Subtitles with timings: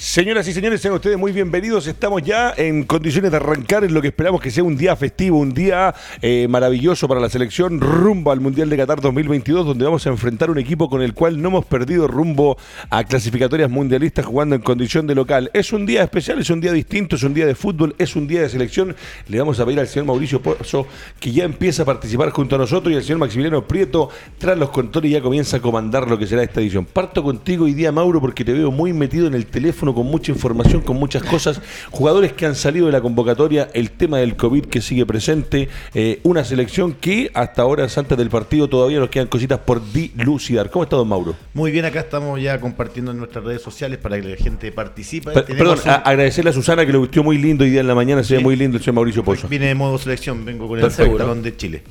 [0.00, 1.86] Señoras y señores, sean ustedes muy bienvenidos.
[1.86, 5.38] Estamos ya en condiciones de arrancar en lo que esperamos que sea un día festivo,
[5.38, 10.06] un día eh, maravilloso para la selección rumbo al Mundial de Qatar 2022, donde vamos
[10.06, 12.56] a enfrentar un equipo con el cual no hemos perdido rumbo
[12.88, 15.50] a clasificatorias mundialistas jugando en condición de local.
[15.52, 18.26] Es un día especial, es un día distinto, es un día de fútbol, es un
[18.26, 18.96] día de selección.
[19.28, 20.86] Le vamos a pedir al señor Mauricio Pozo
[21.20, 24.70] que ya empieza a participar junto a nosotros y al señor Maximiliano Prieto tras los
[24.70, 26.86] controles ya comienza a comandar lo que será esta edición.
[26.86, 30.32] Parto contigo hoy día, Mauro, porque te veo muy metido en el teléfono con mucha
[30.32, 31.60] información, con muchas cosas.
[31.90, 36.20] Jugadores que han salido de la convocatoria, el tema del COVID que sigue presente, eh,
[36.22, 40.70] una selección que hasta ahora, antes del partido, todavía nos quedan cositas por dilucidar.
[40.70, 41.36] ¿Cómo está, don Mauro?
[41.54, 45.32] Muy bien, acá estamos ya compartiendo en nuestras redes sociales para que la gente participe.
[45.32, 48.36] perdón, agradecerle a Susana que lo vistió muy lindo hoy día en la mañana, se
[48.36, 49.48] ve muy lindo el señor Mauricio Pozo.
[49.48, 51.82] Viene de modo selección, vengo con el pantalón de Chile.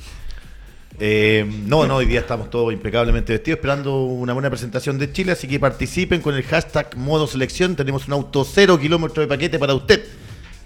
[1.02, 5.32] Eh, no, no, hoy día estamos todos impecablemente vestidos, esperando una buena presentación de Chile,
[5.32, 7.74] así que participen con el hashtag modo selección.
[7.74, 10.04] Tenemos un auto cero kilómetro de paquete para usted.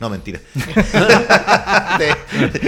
[0.05, 0.39] No, mentira.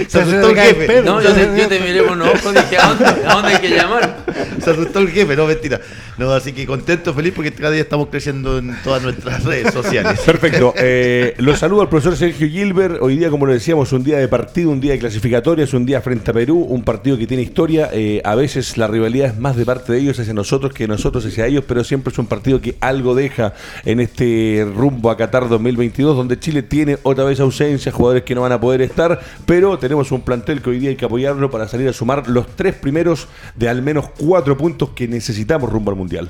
[0.07, 1.03] se asustó el jefe.
[1.03, 2.95] No, yo te, yo te miré con los ojos y dije, ¿a
[3.35, 4.25] dónde, hay que llamar?
[4.59, 5.79] Se asustó el jefe, no, mentira.
[6.17, 10.19] No, así que contento, feliz, porque cada día estamos creciendo en todas nuestras redes sociales.
[10.25, 10.73] Perfecto.
[10.77, 12.97] Eh, los saludo al profesor Sergio Gilbert.
[13.01, 15.85] Hoy día, como lo decíamos, un día de partido, un día de clasificatoria, es un
[15.85, 17.91] día frente a Perú, un partido que tiene historia.
[17.93, 21.23] Eh, a veces la rivalidad es más de parte de ellos hacia nosotros que nosotros
[21.23, 23.53] hacia ellos, pero siempre es un partido que algo deja
[23.85, 28.41] en este rumbo a Qatar 2022, donde Chile tiene otra vez ausencia, jugadores que no
[28.41, 31.67] van a poder estar, pero tenemos un plantel que hoy día hay que apoyarlo para
[31.67, 35.97] salir a sumar los tres primeros de al menos cuatro puntos que necesitamos rumbo al
[35.97, 36.29] Mundial.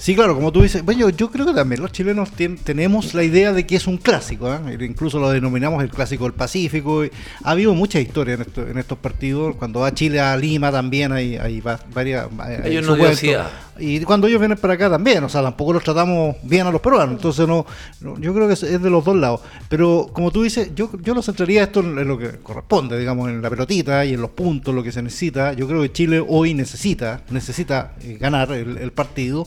[0.00, 2.30] Sí, claro, como tú dices, bueno, yo creo que también los chilenos
[2.64, 4.78] tenemos la idea de que es un clásico, ¿eh?
[4.80, 7.02] incluso lo denominamos el clásico del Pacífico.
[7.44, 11.62] Ha habido mucha historia en, estos partidos, cuando va Chile a Lima también hay, hay
[11.92, 12.28] varias...
[12.64, 12.96] Hay no
[13.80, 16.80] y cuando ellos vienen para acá también, o sea, tampoco los tratamos bien a los
[16.80, 17.64] peruanos, entonces no,
[18.18, 19.40] yo creo que es, de los dos lados.
[19.68, 23.42] Pero como tú dices, yo, yo lo centraría esto en, lo que corresponde, digamos, en
[23.42, 25.52] la pelotita y en los puntos, lo que se necesita.
[25.54, 29.46] Yo creo que Chile hoy necesita, necesita eh, ganar el partido.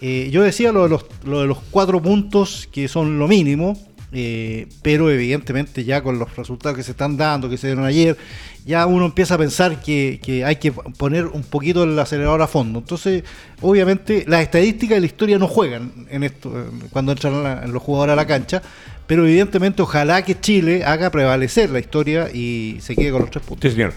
[0.00, 3.76] Eh, yo decía lo de, los, lo de los cuatro puntos que son lo mínimo,
[4.12, 8.16] eh, pero evidentemente ya con los resultados que se están dando, que se dieron ayer,
[8.64, 12.78] ya uno empieza a pensar que, hay que poner un poquito el acelerador a fondo.
[12.78, 13.24] Entonces,
[13.60, 16.52] obviamente, las estadísticas y la historia no juegan en esto
[16.90, 18.62] cuando entran los jugadores a la cancha,
[19.06, 23.44] pero evidentemente ojalá que Chile haga prevalecer la historia y se quede con los tres
[23.44, 23.70] puntos.
[23.70, 23.94] Sí, señor.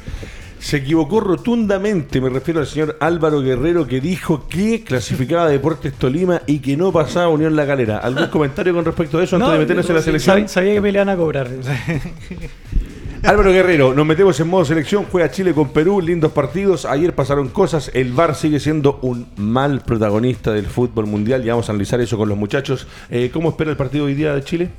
[0.61, 6.43] Se equivocó rotundamente, me refiero al señor Álvaro Guerrero, que dijo que clasificaba Deportes Tolima
[6.45, 7.97] y que no pasaba Unión La Galera.
[7.97, 10.47] ¿Algún comentario con respecto a eso antes de meternos en la selección?
[10.47, 11.49] Sabía que me le iban a cobrar.
[13.23, 17.49] Álvaro Guerrero, nos metemos en modo selección, juega Chile con Perú, lindos partidos, ayer pasaron
[17.49, 21.99] cosas, el VAR sigue siendo un mal protagonista del fútbol mundial, ya vamos a analizar
[22.01, 22.87] eso con los muchachos.
[23.09, 24.69] Eh, ¿Cómo espera el partido hoy día de Chile?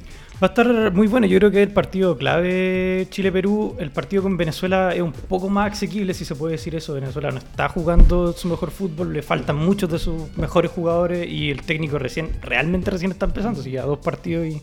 [0.42, 1.28] Va a estar muy bueno.
[1.28, 5.70] Yo creo que el partido clave Chile-Perú, el partido con Venezuela es un poco más
[5.70, 6.94] asequible, si se puede decir eso.
[6.94, 11.50] Venezuela no está jugando su mejor fútbol, le faltan muchos de sus mejores jugadores y
[11.52, 13.60] el técnico recién, realmente recién está empezando.
[13.60, 14.60] Así ya dos partidos y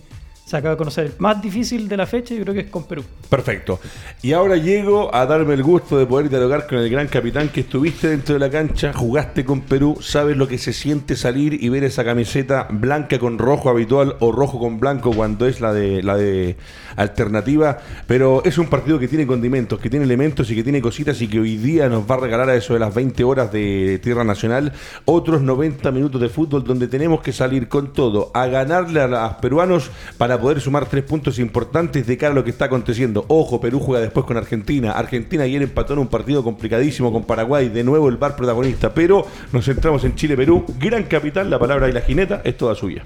[0.49, 2.85] se acaba de conocer el más difícil de la fecha, yo creo que es con
[2.85, 3.03] Perú.
[3.29, 3.79] Perfecto.
[4.23, 7.61] Y ahora llego a darme el gusto de poder dialogar con el gran capitán que
[7.61, 11.69] estuviste dentro de la cancha, jugaste con Perú, sabes lo que se siente salir y
[11.69, 16.01] ver esa camiseta blanca con rojo habitual o rojo con blanco cuando es la de
[16.01, 16.57] la de
[16.95, 17.77] alternativa,
[18.07, 21.27] pero es un partido que tiene condimentos, que tiene elementos y que tiene cositas y
[21.27, 24.23] que hoy día nos va a regalar a eso de las 20 horas de Tierra
[24.23, 24.73] Nacional
[25.05, 29.33] otros 90 minutos de fútbol donde tenemos que salir con todo a ganarle a los
[29.35, 33.25] peruanos para poder sumar tres puntos importantes de cara a lo que está aconteciendo.
[33.27, 34.91] Ojo, Perú juega después con Argentina.
[34.91, 37.69] Argentina ayer empató en un partido complicadísimo con Paraguay.
[37.69, 38.93] De nuevo el bar protagonista.
[38.93, 40.65] Pero nos centramos en Chile-Perú.
[40.79, 43.03] Gran capital, la palabra y la jineta es toda suya.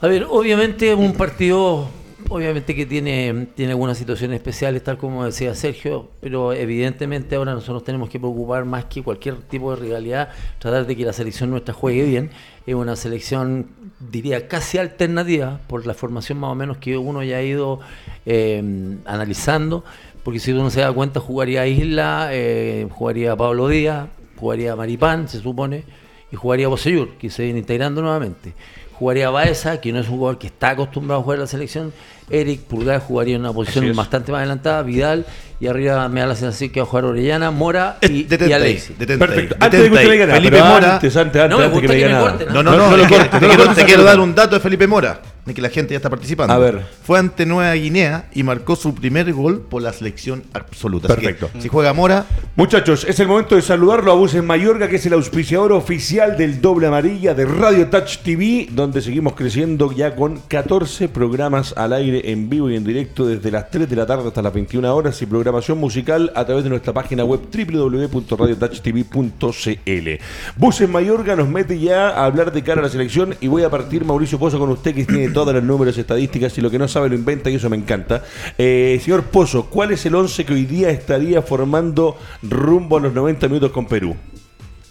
[0.00, 1.88] A ver, obviamente un partido
[2.28, 7.84] obviamente que tiene, tiene algunas situaciones especiales, tal como decía Sergio, pero evidentemente ahora nosotros
[7.84, 11.74] tenemos que preocupar más que cualquier tipo de rivalidad, tratar de que la selección nuestra
[11.74, 12.30] juegue bien.
[12.66, 13.68] Es una selección,
[14.10, 17.80] diría, casi alternativa por la formación más o menos que uno ya ha ido
[18.26, 18.62] eh,
[19.04, 19.84] analizando,
[20.22, 25.40] porque si uno se da cuenta jugaría Isla, eh, jugaría Pablo Díaz, jugaría Maripán, se
[25.40, 25.84] supone,
[26.32, 28.54] y jugaría Boseyur, que se viene integrando nuevamente
[28.94, 31.92] jugaría Baeza, que no es un jugador que está acostumbrado a jugar la selección.
[32.30, 34.82] Eric Pulgar jugaría en una posición bastante más adelantada.
[34.82, 35.26] Vidal
[35.64, 38.92] y arriba me da la sensación que va a jugar Orellana, Mora y, y Alexis.
[38.98, 39.56] Perfecto.
[39.58, 40.94] Antes de que usted le Felipe Mora.
[40.96, 42.38] Antes, antes, antes, no, que me diga nada.
[42.52, 45.68] No, no, no, no, te quiero dar un dato de Felipe Mora de que la
[45.68, 46.54] gente ya está participando.
[46.54, 46.86] A ver.
[47.02, 51.08] Fue ante Nueva Guinea y marcó su primer gol por la selección absoluta.
[51.08, 51.50] Perfecto.
[51.58, 52.26] si juega Mora.
[52.56, 56.36] Muchachos, es el momento de saludarlo a Bus en Mayorga, que es el auspiciador oficial
[56.36, 61.74] del doble amarilla de Radio Touch TV, donde donde seguimos creciendo ya con 14 programas
[61.76, 64.52] al aire en vivo y en directo desde las 3 de la tarde hasta las
[64.52, 70.08] 21 horas y programación musical a través de nuestra página web www.radiotouchtv.cl.
[70.56, 73.70] Buses Mayorga nos mete ya a hablar de cara a la selección y voy a
[73.70, 76.88] partir, Mauricio Pozo, con usted que tiene todos los números, estadísticas y lo que no
[76.88, 78.22] sabe lo inventa y eso me encanta.
[78.56, 83.12] Eh, señor Pozo, ¿cuál es el 11 que hoy día estaría formando rumbo a los
[83.12, 84.16] 90 minutos con Perú?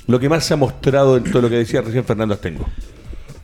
[0.05, 2.67] Lo que más se ha mostrado en todo lo que decía recién Fernando Astengo.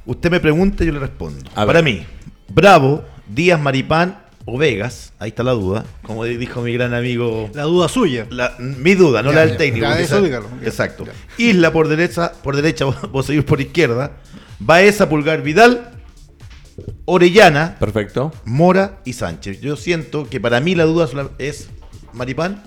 [0.06, 1.50] Usted me pregunta y yo le respondo.
[1.56, 2.04] Para mí,
[2.50, 7.50] Bravo, Díaz Maripán o Vegas, ahí está la duda, como dijo mi gran amigo.
[7.54, 8.26] La duda suya.
[8.32, 9.86] La- mi duda, no Ya, la del ya, técnico.
[9.86, 11.06] ya, eso dígalo, ya, Exacto.
[11.06, 11.12] ya.
[11.38, 14.14] Isla por derecha, por derecha, vos seguís por izquierda.
[14.60, 15.92] Baeza, Pulgar, Vidal,
[17.10, 18.32] Orellana, Perfecto.
[18.46, 19.62] Mora y Sánchez.
[19.62, 21.08] Yo siento que para mí la duda
[21.40, 21.70] es
[22.14, 22.62] Maripán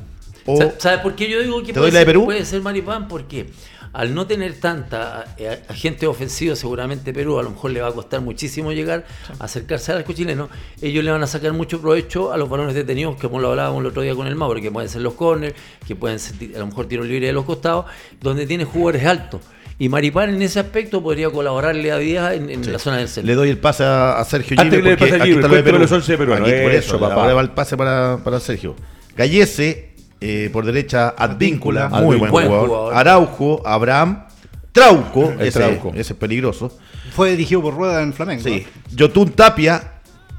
[0.46, 2.24] o Sa- ¿Sabes por qué yo digo que ¿Te puede doy la de ser, Perú?
[2.24, 3.06] puede ser Maripán?
[3.08, 3.50] Porque
[3.92, 7.92] al no tener tanta eh, agente ofensivo, seguramente Perú a lo mejor le va a
[7.92, 9.04] costar muchísimo llegar
[9.38, 10.48] a acercarse al arco chileno.
[10.80, 13.86] Ellos le van a sacar mucho provecho a los balones detenidos, como lo hablábamos el
[13.88, 15.54] otro día con el Mauro, que pueden ser los corners,
[15.86, 17.84] que pueden ser a lo mejor tiros libres de los costados,
[18.20, 19.40] donde tiene jugadores altos.
[19.82, 23.26] Y Maripán en ese aspecto podría colaborarle a Díaz en, en la zona del centro.
[23.26, 25.78] le doy el pase a, a Sergio Antes el porque aquí está lo de Perú.
[25.80, 26.48] los 11 peruanos.
[26.48, 27.14] Aquí, por Eso, eso, papá.
[27.22, 28.76] ahora va el pase para, para Sergio.
[29.16, 29.90] Gallese,
[30.20, 32.00] eh, por derecha, Advíncula, Advíncula.
[32.06, 32.68] muy buen, Buen jugador.
[32.68, 32.94] jugador.
[32.94, 34.24] Araujo, Abraham,
[34.70, 35.88] Trauco, El ese, Trauco.
[35.96, 36.78] ese es peligroso.
[37.14, 38.44] Fue dirigido por Rueda en Flamengo.
[38.44, 38.64] Sí.
[38.94, 39.94] Yotun Tapia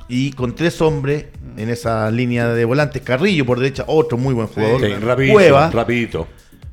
[0.07, 1.25] y con tres hombres
[1.57, 3.01] en esa línea de volantes.
[3.01, 4.79] Carrillo por derecha, otro muy buen jugador.
[4.79, 6.27] Sí, rapidito, Cueva, rapidito.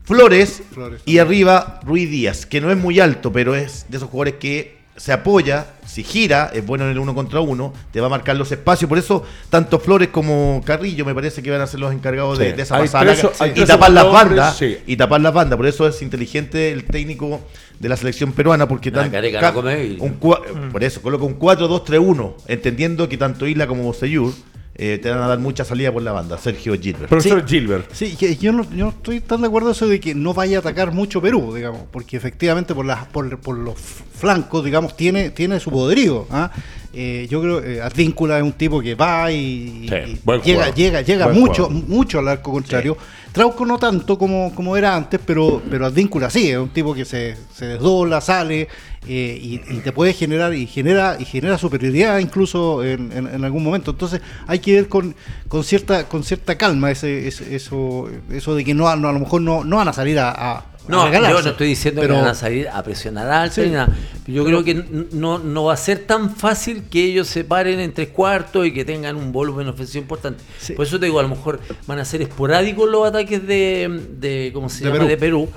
[0.05, 1.02] Flores, Flores.
[1.05, 4.81] y arriba Ruiz Díaz, que no es muy alto, pero es de esos jugadores que
[4.97, 8.37] se apoya, si gira, es bueno en el uno contra uno, te va a marcar
[8.37, 8.87] los espacios.
[8.87, 12.50] Por eso, tanto Flores como Carrillo me parece que van a ser los encargados de,
[12.50, 12.56] Sí.
[12.56, 14.58] de esa Hay pasada hay y tapar las bandas.
[14.58, 14.76] sí.
[14.87, 15.56] Y tapar las bandas.
[15.56, 17.41] Por eso es inteligente el técnico
[17.79, 22.35] de la selección peruana, porque tan- no come un cua- por eso coloca un 4-2-3-1,
[22.46, 24.35] entendiendo que tanto Isla como Bosellur
[24.75, 26.38] eh, te van a dar mucha salida por la banda.
[26.38, 27.08] Sergio Gilbert.
[27.08, 27.93] Profesor Gilbert.
[27.93, 30.61] Sí, yo no, yo no estoy tan de acuerdo eso de que no vaya a
[30.61, 35.61] atacar mucho Perú, digamos, porque efectivamente por las por, por los flancos, digamos, tiene tiene
[35.61, 36.26] su poderío.
[36.31, 36.50] ¿ah?
[36.93, 41.28] Eh, yo creo que Advíncula es un tipo que va y, Sí, llega llega llega
[41.28, 41.88] mucho jugador.
[41.88, 42.96] mucho al arco contrario.
[43.32, 47.05] Trauco no tanto como, como era antes, pero pero Advíncula sí, es un tipo que
[47.05, 48.67] se, se desdobla, sale
[49.06, 53.93] eh, y, te puede generar y genera y genera superioridad incluso en, en- algún momento.
[53.93, 55.15] Entonces hay que ver con,
[55.49, 59.21] con cierta con cierta calma ese, ese- eso eso de que no, no, a lo
[59.21, 62.31] mejor no, no van a salir a- No, yo no estoy diciendo pero que van
[62.31, 63.62] a salir a presionar alto Sí.
[63.62, 63.88] ni nada.
[64.27, 64.75] Yo creo que
[65.13, 68.72] no, no va a ser tan fácil que ellos se paren en tres cuartos y
[68.72, 70.43] que tengan un volumen ofensivo importante.
[70.58, 70.72] Sí.
[70.72, 74.51] Por eso te digo, a lo mejor van a ser esporádicos los ataques de, de
[74.53, 74.99] ¿cómo se De llama?
[74.99, 75.08] Perú.
[75.08, 75.49] de Perú.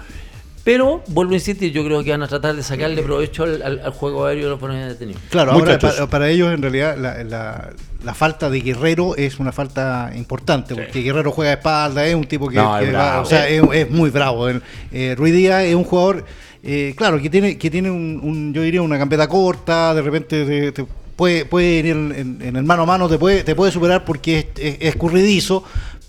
[0.63, 3.79] Pero, vuelvo a insistir, yo creo que van a tratar de sacarle provecho al, al-
[3.83, 5.21] al juego aéreo de los balones detenidos.
[5.29, 7.69] Claro, ahora para, para ellos en realidad la, la-
[8.03, 12.25] la falta de Guerrero es una falta importante, porque Guerrero juega de espalda, es un
[12.25, 14.47] tipo que, No, es va- o sea, es, es muy bravo.
[14.49, 16.25] Eh, Ruiz Díaz es un jugador,
[16.63, 20.45] eh, claro, que tiene, que tiene un, un- yo diría una campeta corta, de repente
[20.45, 23.53] te, te puede, puede ir en, en- en el mano a mano, te puede, te
[23.55, 25.63] puede superar porque es, es- es escurridizo,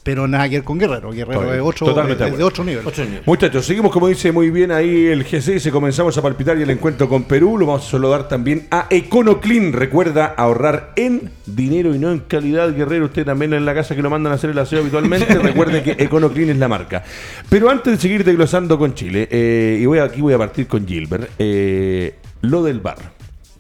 [0.04, 1.11] pero nada que ver con Guerrero.
[1.11, 2.46] Guerrero es, otro, totalmente de es de acuerdo.
[2.46, 2.87] otro nivel.
[2.87, 3.26] Ocho niveles.
[3.26, 7.08] Muchachos, seguimos como dice muy bien ahí el GC, comenzamos a palpitar y el encuentro
[7.08, 12.12] con Perú, lo vamos a saludar también a EconoClean, recuerda ahorrar en dinero y no
[12.12, 14.80] en calidad, guerrero, usted también en la casa que lo mandan a hacer el aseo
[14.80, 17.02] habitualmente, recuerde que EconoClean es la marca.
[17.49, 20.66] Pero antes de seguir desglosando con Chile, eh, y voy a- aquí voy a partir
[20.66, 22.99] con Gilbert, eh, lo del bar.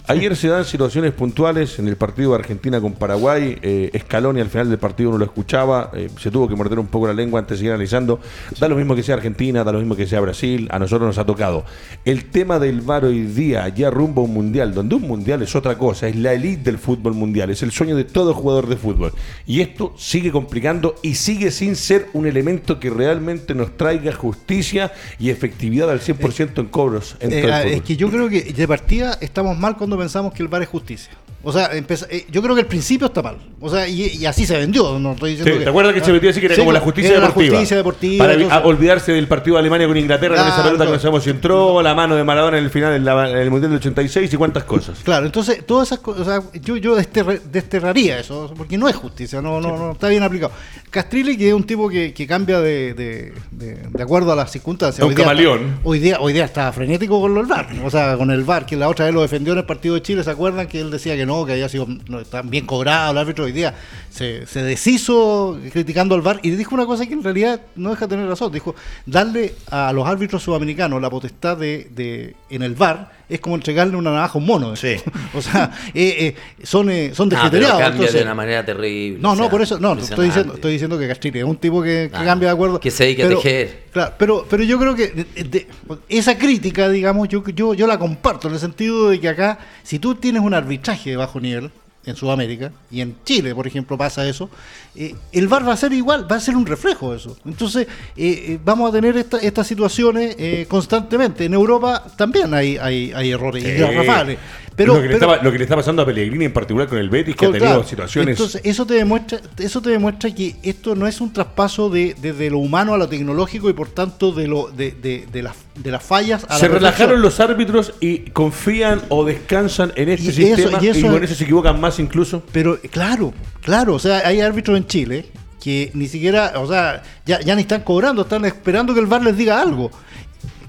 [0.06, 3.56] Ayer se dan situaciones puntuales en el partido de Argentina con Paraguay.
[3.62, 6.88] Eh, Scaloni al final del partido no lo escuchaba, eh, se tuvo que morder un
[6.88, 8.20] poco la lengua antes de seguir analizando.
[8.60, 11.16] Da lo mismo que sea Argentina, da lo mismo que sea Brasil, a nosotros nos
[11.16, 11.64] ha tocado.
[12.04, 15.56] El tema del VAR hoy día, ya rumbo a un mundial, donde un mundial es
[15.56, 18.76] otra cosa, es la elite del fútbol mundial, es el sueño de todo jugador de
[18.76, 19.10] fútbol.
[19.46, 24.92] Y esto sigue complicando y sigue sin ser un elemento que realmente nos traiga justicia
[25.18, 27.16] y efectividad al 100% en cobros.
[27.20, 30.42] En Eh, ah, es que yo creo que de partida estamos mal cuando pensamos que
[30.42, 31.12] el VAR es justicia.
[31.44, 33.36] O sea, empeza- eh, yo creo que el principio está mal.
[33.60, 34.98] O sea, y, y así se vendió.
[34.98, 36.72] No estoy diciendo Sí, que- ¿Te acuerdas que se metió así que era Sí, como
[36.72, 37.56] la justicia era la deportiva?
[37.56, 40.84] justicia deportiva, Para a- olvidarse del partido de Alemania con Inglaterra, con esa Claro, pelota
[40.84, 41.00] que no claro.
[41.02, 43.70] sabemos si entró, la mano de Maradona en el final en, la- en el Mundial
[43.70, 44.98] del 86 y cuántas cosas.
[45.04, 48.96] Claro, entonces todas esas cosas, o sea, yo, yo desterra- desterraría eso, porque no es
[48.96, 50.52] justicia, no, no, no está bien aplicado.
[50.90, 54.50] Castrilli, que es un tipo que, que cambia de, de, de- de acuerdo a las
[54.52, 55.02] circunstancias.
[55.02, 55.78] Un Hoy día camaleón.
[55.82, 58.76] hoy día, hoy día está frenético con el VAR, o sea, con el VAR, que
[58.76, 60.66] la otra vez lo defendió en el partido de Chile, ¿se acuerdan?
[60.68, 61.86] Que él decía que no, que haya sido
[62.30, 63.74] tan bien cobrado el árbitro hoy día,
[64.10, 68.06] se, se deshizo criticando al VAR y dijo una cosa que en realidad no deja
[68.06, 68.52] de tener razón.
[68.52, 68.74] Dijo,
[69.06, 73.96] darle a los árbitros sudamericanos la potestad de, de en el VAR es como entregarle
[73.96, 74.76] una navaja a un mono.
[74.76, 74.96] Sí.
[75.34, 77.78] o sea, eh, eh, son, eh, son Ah, descriteriados.
[77.78, 79.18] cambia entonces- de una manera terrible.
[79.20, 81.82] no, o no, por eso, no, estoy diciendo, estoy diciendo que Castrilli es un tipo
[81.82, 82.80] que, que Ah, cambia de acuerdo.
[82.80, 83.84] que se dedica a pero- tejer.
[83.92, 85.66] Claro, pero, pero yo creo que de- de-
[86.08, 89.98] esa crítica, digamos, yo, yo, yo la comparto en el sentido de que acá, si
[89.98, 91.70] tú tienes un arbitraje de bajo nivel
[92.06, 94.50] en Sudamérica y en Chile, por ejemplo, pasa eso,
[94.96, 97.36] eh, el VAR va a ser igual, va a ser un reflejo de eso.
[97.44, 97.86] Entonces,
[98.16, 101.44] eh, eh, vamos a tener esta- estas situaciones eh, constantemente.
[101.44, 103.70] En Europa también hay, hay, hay errores Sí.
[103.70, 104.38] y garrafales.
[104.76, 106.98] Pero, lo, que pero- estaba- lo que le está pasando a Pellegrini en particular con
[106.98, 107.84] el Betis, que ha tenido claro.
[107.84, 108.32] situaciones.
[108.36, 112.16] Entonces, eso te demuestra, eso te demuestra que esto no es un traspaso de,
[112.50, 114.90] lo humano a lo tecnológico y por tanto de lo de,
[115.30, 119.92] de, las, de las fallas a se la relajaron los árbitros y confían o descansan
[119.94, 122.42] en este Y sistema y y, eso- con eso se equivocan más incluso.
[122.50, 123.32] Pero claro,
[123.64, 125.26] claro, o sea, hay árbitros en Chile
[125.62, 129.22] que ni siquiera, o sea, ya, ya ni están cobrando, están esperando que el VAR
[129.22, 129.90] les diga algo.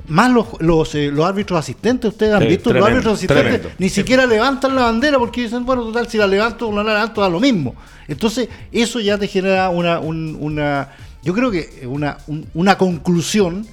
[0.07, 3.43] Más los, los, eh, los árbitros asistentes, ustedes han Sí, visto, tremendo, los árbitros asistentes
[3.45, 3.69] tremendo.
[3.79, 6.93] ni siquiera levantan la bandera porque dicen, bueno, total, si la levanto o no la
[6.93, 7.75] levanto, da lo mismo.
[8.07, 10.89] Entonces, eso ya te genera una, un- una
[11.23, 13.65] yo creo que una, un- una conclusión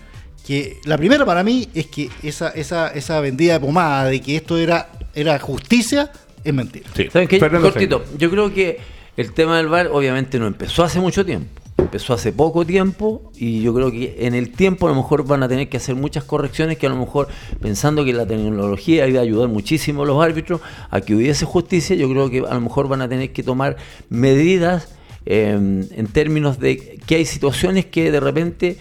[0.46, 4.34] que la primera para mí es que esa, esa, esa vendida de pomada de que
[4.36, 6.10] esto era, era justicia
[6.42, 6.88] es mentira.
[6.96, 7.08] Sí.
[7.12, 7.38] ¿Saben qué?
[7.38, 8.80] Cortito, yo creo que
[9.16, 11.48] el tema del VAR obviamente no empezó hace mucho tiempo.
[11.78, 15.42] Empezó hace poco tiempo y yo creo que en el tiempo a lo mejor van
[15.42, 17.28] a tener que hacer muchas correcciones que a lo mejor
[17.60, 21.96] pensando que la tecnología iba a ayudar muchísimo a los árbitros a que hubiese justicia,
[21.96, 23.76] yo creo que a lo mejor van a tener que tomar
[24.10, 24.88] medidas
[25.26, 28.76] eh, en términos de que hay situaciones que de repente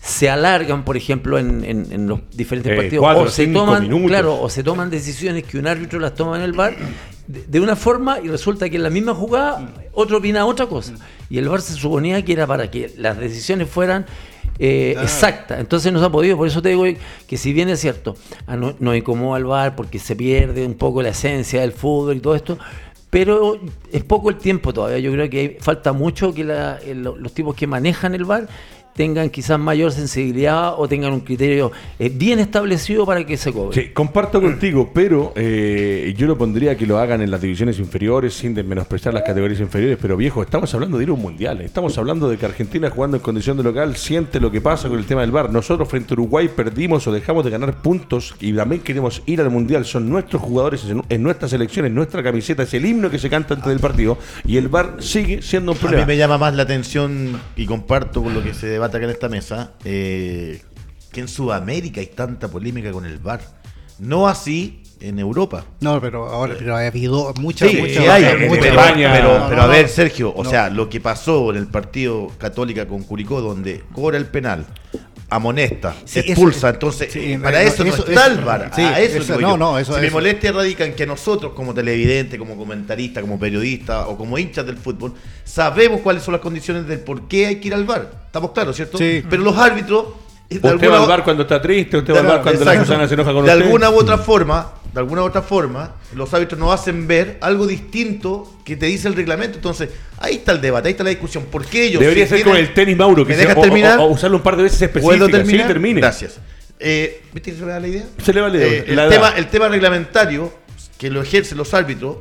[0.00, 3.82] se alargan, por ejemplo, en, en- en los diferentes Eh, partidos, cuatro, o se toman,
[3.82, 4.06] minutos.
[4.08, 6.76] claro, o se toman decisiones que un árbitro las toma en el bar
[7.26, 10.94] de, una forma y resulta que en la misma jugada otro opina otra cosa.
[11.28, 14.06] Y el bar se suponía que era para que las decisiones fueran
[14.58, 15.58] eh, exactas.
[15.60, 16.36] Entonces no se ha podido.
[16.36, 16.84] Por eso te digo
[17.26, 18.16] que si bien es cierto,
[18.46, 22.16] ah, no, nos incomoda el bar porque se pierde un poco la esencia del fútbol
[22.16, 22.58] y todo esto.
[23.10, 23.58] Pero
[23.92, 24.98] es poco el tiempo todavía.
[24.98, 28.48] Yo creo que falta mucho que la- el- los tipos que manejan el bar
[28.96, 33.80] tengan quizás mayor sensibilidad o tengan un criterio eh, bien establecido para que se cobre.
[33.80, 38.34] Sí, comparto contigo, pero eh, yo lo pondría que lo hagan en las divisiones inferiores
[38.34, 39.98] sin menospreciar las categorías inferiores.
[40.00, 41.60] Pero viejo, estamos hablando de ir a un mundial.
[41.60, 44.98] Estamos hablando de que Argentina jugando en condición de local siente lo que pasa con
[44.98, 45.52] el tema del bar.
[45.52, 49.50] Nosotros frente a Uruguay perdimos o dejamos de ganar puntos y también queremos ir al
[49.50, 49.84] mundial.
[49.84, 53.28] Son nuestros jugadores en, en nuestra selección, en nuestra camiseta, es el himno que se
[53.28, 56.06] canta antes del partido y el bar sigue siendo un A mí problema.
[56.06, 59.28] me llama más la atención y comparto con lo que se debate acá en esta
[59.28, 60.62] mesa, eh,
[61.12, 63.40] que en Sudamérica hay tanta polémica con el VAR.
[63.98, 65.64] No así en Europa.
[65.80, 69.12] No, pero ahora pero ha habido muchas, Sí, muchas, sí hay, en pero, España.
[69.12, 69.88] pero- pero no, a ver.
[69.88, 70.50] Sergio, o No.
[70.50, 74.66] sea, lo que pasó en el partido Católica con Curicó, donde cobra el penal,
[75.28, 78.70] amonesta, Sí, eso- expulsa, entonces, sí, para no, eso, no eso- está el VAR.
[78.74, 81.74] sí, a eso, eso- no, no, eso- si mi molestia radica en que nosotros, como
[81.74, 85.14] televidente, como comentarista, como periodista o como hinchas del fútbol,
[85.44, 88.08] sabemos cuáles son las condiciones del por qué hay que ir al VAR.
[88.26, 88.98] Estamos claros, ¿cierto?
[88.98, 89.22] Sí.
[89.28, 90.04] Pero los árbitros.
[90.48, 92.78] de Usted va al bar cuando está triste, usted va al de- bar cuando la.
[92.78, 93.64] Susana se enoja con de usted.
[93.64, 97.66] alguna u otra forma, de alguna u otra forma, los árbitros nos hacen ver algo
[97.66, 99.56] distinto que te dice el reglamento.
[99.58, 101.44] Entonces, ahí está el debate, ahí está la discusión.
[101.44, 103.60] ¿Por qué ellos Debería si ser tienen- el tenis Mauro, que ¿Me se- dejas o-
[103.60, 103.98] o- terminar?
[103.98, 105.18] o usarlo un par de veces específicas.
[105.18, 105.66] ¿Puedo terminar?
[105.66, 106.00] Sí, termine.
[106.00, 106.40] Gracias.
[106.80, 108.04] Eh, ¿Viste que se me da la idea?
[108.24, 108.68] Se le va la idea.
[108.68, 110.50] Eh, el, La tema, el tema reglamentario
[110.96, 112.16] que lo ejercen los árbitros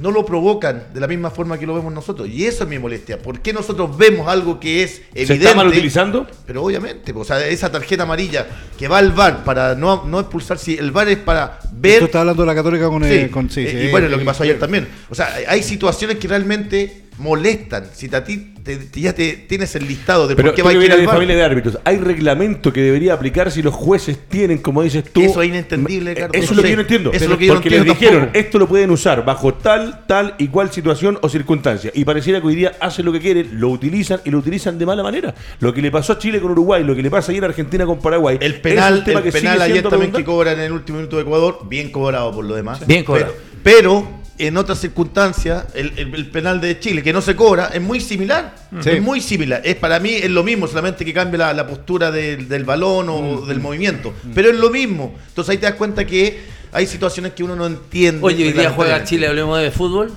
[0.00, 2.28] no lo provocan de la misma forma que lo vemos nosotros.
[2.28, 3.18] Y eso es mi molestia.
[3.18, 5.26] ¿Por qué nosotros vemos algo que es evidente?
[5.26, 6.26] ¿Se está mal utilizando?
[6.46, 8.46] Pero obviamente, o sea, esa tarjeta amarilla
[8.78, 11.98] que va al VAR para no, no expulsar, si el VAR es para ver...
[12.00, 14.06] Tú estás hablando de la Católica con, Sí, eh, con sí, eh, sí, y bueno,
[14.06, 14.88] eh, lo que pasó ayer también.
[15.08, 17.86] O sea, hay situaciones que realmente molestan.
[17.92, 20.70] Si a ti te- te- ya te, tienes el listado de Pero por qué va
[20.70, 21.14] a ir al VAR.
[21.14, 25.20] familia de árbitros, ¿hay reglamento que debería aplicar si los jueces tienen, como dices tú?
[25.22, 26.66] Eso es inentendible, Carlos, Eso es no lo sé.
[26.66, 27.10] que yo no entiendo.
[27.10, 28.38] Eso es Pero lo que yo no porque les dijeron, tampoco.
[28.38, 31.90] esto lo pueden usar bajo tal, tal y cual situación o circunstancia.
[31.94, 34.86] Y pareciera que hoy día hacen lo que quieren, lo utilizan y lo utilizan de
[34.86, 35.34] mala manera.
[35.60, 37.86] Lo que le pasó a Chile con Uruguay, lo que le pasa ayer a Argentina
[37.86, 38.38] con Paraguay.
[38.40, 40.98] El es penal, un tema el que penal ayer también que cobran en el último
[40.98, 42.86] minuto de Ecuador, bien cobrado por lo demás.
[42.86, 43.32] Bien cobrado.
[43.62, 47.70] Pero, pero en otras circunstancias, el, el- el penal de Chile, que no se cobra,
[47.72, 48.54] es muy similar.
[48.82, 48.90] Sí.
[48.90, 49.60] Es muy similar.
[49.64, 53.08] Es para mí es lo mismo, solamente que cambia la, la postura del, del balón
[53.08, 54.14] o del movimiento.
[54.34, 55.14] Pero es lo mismo.
[55.28, 56.38] Entonces ahí te das cuenta que
[56.72, 58.20] hay situaciones que uno no entiende.
[58.22, 59.02] Oye, hoy día juega.
[59.04, 60.12] Chile, hablemos de fútbol.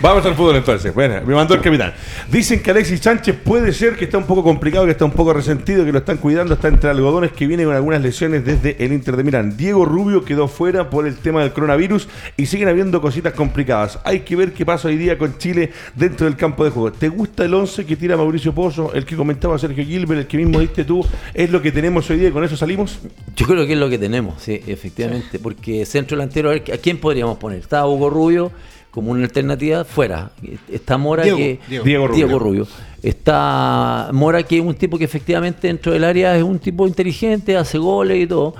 [0.00, 0.92] Vamos al fútbol entonces.
[0.92, 1.94] Bueno, me mandó el capitán.
[2.28, 5.32] Dicen que Alexis Sánchez puede ser que está un poco complicado, que está un poco
[5.32, 8.92] resentido, que lo están cuidando, está entre algodones, que viene con algunas lesiones desde el
[8.92, 9.56] Inter de Milán.
[9.56, 14.00] Diego Rubio quedó fuera por el tema del coronavirus y siguen habiendo cositas complicadas.
[14.04, 16.90] Hay que ver qué pasa hoy día con Chile dentro del campo de juego.
[16.90, 20.38] ¿Te gusta el 11 que tira Mauricio Pozo, el que comentaba Sergio Gilbert, el que
[20.38, 21.06] mismo diste tú?
[21.32, 22.98] ¿Es lo que tenemos hoy día y con eso salimos?
[23.36, 26.98] Yo creo que es lo que tenemos, sí, efectivamente, porque centro delantero, a, ¿a quién
[26.98, 27.60] podríamos poner?
[27.60, 28.50] Está Hugo Rubio
[28.94, 30.30] como una alternativa fuera.
[30.70, 32.64] Está Mora que Diego, Rubio.
[33.02, 37.56] Está Mora que es un tipo que efectivamente dentro del área es un tipo inteligente,
[37.56, 38.54] hace goles y todo.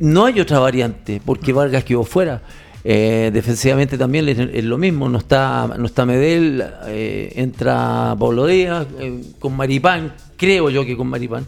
[0.00, 2.42] No hay otra variante porque Vargas quedó fuera.
[2.82, 8.86] Eh, defensivamente también es, lo mismo, no está, no está Medel, eh, entra Pablo Díaz,
[8.98, 11.46] eh, con Maripán, creo yo que con Maripán.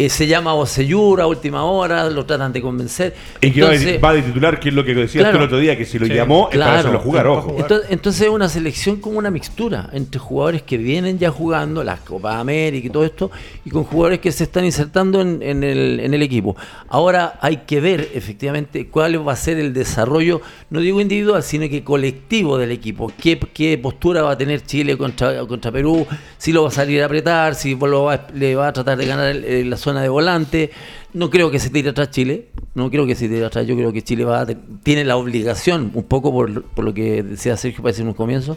[0.00, 3.16] Eh, se llama Oceyura a última hora, lo tratan de convencer.
[3.40, 5.84] Y que va, de titular, que es lo que decías tú el otro día, que
[5.84, 7.56] si lo llamó es para hacerlo jugar, ojo.
[7.88, 12.36] Entonces, es una selección como una mixtura entre jugadores que vienen ya jugando las Copas
[12.36, 13.32] América y todo esto,
[13.64, 16.54] y con jugadores que se están insertando en, el, en el equipo.
[16.86, 20.40] Ahora hay que ver efectivamente cuál va a ser el desarrollo,
[20.70, 23.12] no digo individual, sino que colectivo del equipo.
[23.20, 26.06] ¿Qué, qué postura va a tener Chile contra, contra Perú?
[26.36, 29.04] Si lo va a salir a apretar, si lo va, le va a tratar de
[29.04, 30.70] ganar la zona de volante.
[31.12, 33.66] No creo que se tire atrás Chile, no creo que se tire atrás.
[33.66, 34.46] Yo creo que Chile va
[34.82, 38.56] tiene la obligación, un poco por, por lo que decía Sergio parece en un comienzo,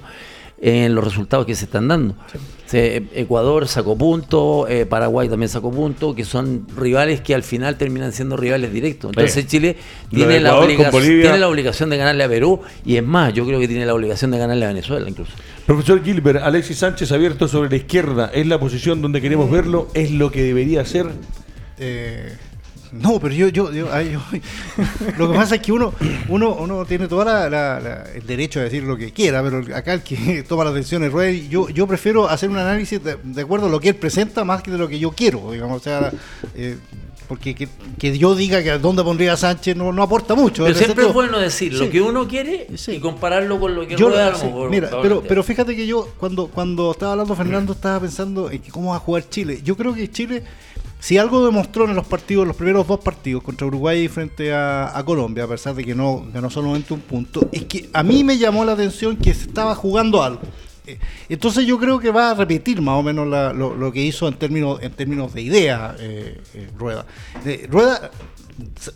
[0.61, 2.15] en los resultados que se están dando.
[2.71, 8.13] Ecuador sacó punto, eh, Paraguay también sacó punto, que son rivales que al final terminan
[8.13, 9.09] siendo rivales directos.
[9.09, 9.75] Entonces Chile
[10.09, 13.67] tiene la, tiene la obligación de ganarle a Perú y es más, yo creo que
[13.67, 15.33] tiene la obligación de ganarle a Venezuela incluso.
[15.65, 19.89] Profesor Gilbert, Alexis Sánchez abierto sobre la izquierda, ¿es la posición donde queremos verlo?
[19.93, 21.07] ¿Es lo que debería ser?
[21.77, 22.33] Eh,
[22.91, 23.87] no, pero yo, yo, yo,
[25.17, 25.93] lo que pasa es que uno,
[26.27, 30.43] uno, uno tiene todo el derecho a decir lo que quiera, pero acá el que
[30.47, 33.89] toma las decisiones es yo, yo prefiero hacer un análisis de, acuerdo a lo que
[33.89, 36.11] él presenta más que de lo que yo quiero, digamos, o sea,
[36.55, 36.77] eh,
[37.31, 40.65] porque que, yo diga que dónde pondría a Sánchez no, no aporta mucho.
[40.65, 44.09] Pero siempre es bueno decir lo que uno quiere y compararlo con lo que yo,
[44.09, 44.33] Rueda
[44.69, 48.89] Mira, pero, pero fíjate que yo cuando, cuando estaba hablando Fernando estaba pensando en cómo
[48.89, 49.61] va a jugar Chile.
[49.63, 50.43] Yo creo que Chile,
[51.01, 55.01] si algo demostró en los partidos, los primeros dos partidos contra Uruguay y frente a,
[55.03, 58.37] Colombia, a pesar de que no ganó solamente un punto, es que a mí me
[58.37, 60.41] llamó la atención que se estaba jugando algo.
[60.85, 64.35] Eh, entonces yo creo que va a repetir más o menos lo, que hizo en
[64.35, 67.07] términos, en términos de idea eh, eh, Rueda.
[67.67, 68.11] Rueda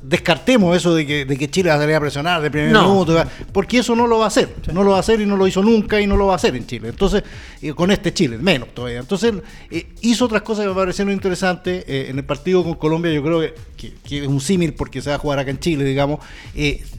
[0.01, 3.23] descartemos eso de que, de que Chile va a salir a presionar de primer minuto,
[3.51, 5.47] porque eso no lo va a hacer, no lo va a hacer y no lo
[5.47, 6.89] hizo nunca y no lo va a hacer en Chile.
[6.89, 7.23] Entonces,
[7.61, 8.99] eh, con este Chile, menos todavía.
[8.99, 9.33] Entonces,
[9.71, 11.83] eh, hizo otras cosas que me parecieron interesantes.
[11.87, 13.41] Eh, en el partido con Colombia, yo creo
[13.75, 16.19] que, es un símil porque se va a jugar acá en Chile, digamos.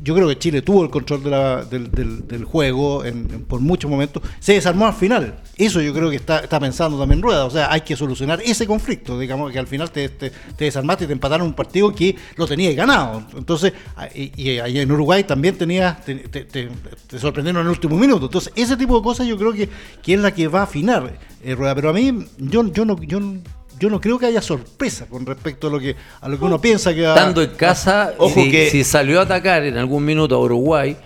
[0.03, 1.23] yo creo que Chile tuvo el control
[1.69, 3.03] del, juego
[3.49, 4.23] por muchos momentos.
[4.41, 5.41] Se desarmó al final.
[5.57, 7.45] Eso yo creo que está, está pensando también Rueda.
[7.45, 11.05] O sea, hay que solucionar ese conflicto, digamos, que al final te, te, te desarmaste
[11.05, 13.23] y te empataron un partido que lo tenía ganado.
[13.37, 13.73] Entonces,
[14.15, 18.27] y, ahí en Uruguay también tenía, te, te, sorprendieron en el último minuto.
[18.27, 19.69] Entonces, ese tipo de cosas yo creo que,
[20.03, 21.75] que es la que va a afinar eh, Rueda.
[21.75, 23.21] Pero a mí, yo, yo no, yo
[23.79, 26.59] yo no creo que haya sorpresa con respecto a lo que a lo que uno
[26.59, 30.39] piensa que estando en casa ojo que si salió a atacar en algún minuto a
[30.39, 30.97] Uruguay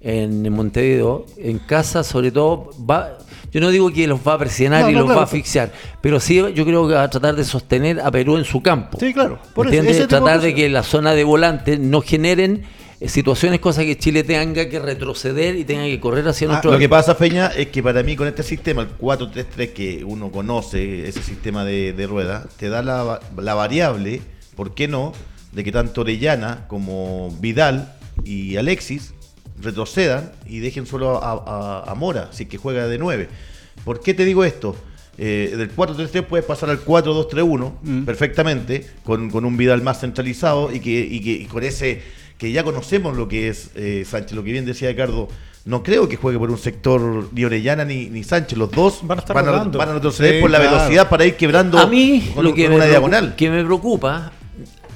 [0.00, 3.18] en Montevideo en casa sobre todo va
[3.52, 6.36] yo no digo que los va a presionar y los va a asfixiar, pero sí
[6.54, 8.98] yo creo que va a tratar de sostener a Perú en su campo.
[8.98, 9.38] Sí, claro.
[9.54, 12.62] Por tratar de, que la zona de volante no generen
[12.98, 16.78] eh, situaciones, cosas que Chile tenga que retroceder y tenga que correr hacia ah, Lo
[16.78, 21.06] que pasa, Feña, es que para mí con este sistema, el 4-3-3 que uno conoce,
[21.06, 24.22] ese sistema de, rueda, te da la, la, variable,
[24.56, 25.12] ¿por qué no?,
[25.52, 27.92] de que tanto Orellana como Vidal
[28.24, 29.12] y Alexis
[29.62, 33.28] retrocedan y dejen solo a, Mora, así que juega de 9.
[33.84, 34.76] ¿Por qué te digo esto?
[35.18, 38.04] Eh, del 4-3-3 puedes pasar al 4-2-3-1 mm.
[38.04, 42.02] perfectamente, con, un Vidal más centralizado y que, y con ese
[42.42, 45.28] que ya conocemos lo que es eh, Sánchez, lo que bien decía Ricardo.
[45.64, 48.58] No creo que juegue por un sector ni Orellana ni, ni Sánchez.
[48.58, 52.32] Los dos van a, van a, retroceder por la velocidad para ir quebrando a mí,
[52.36, 53.36] lo que una diagonal.
[53.36, 54.32] que me preocupa,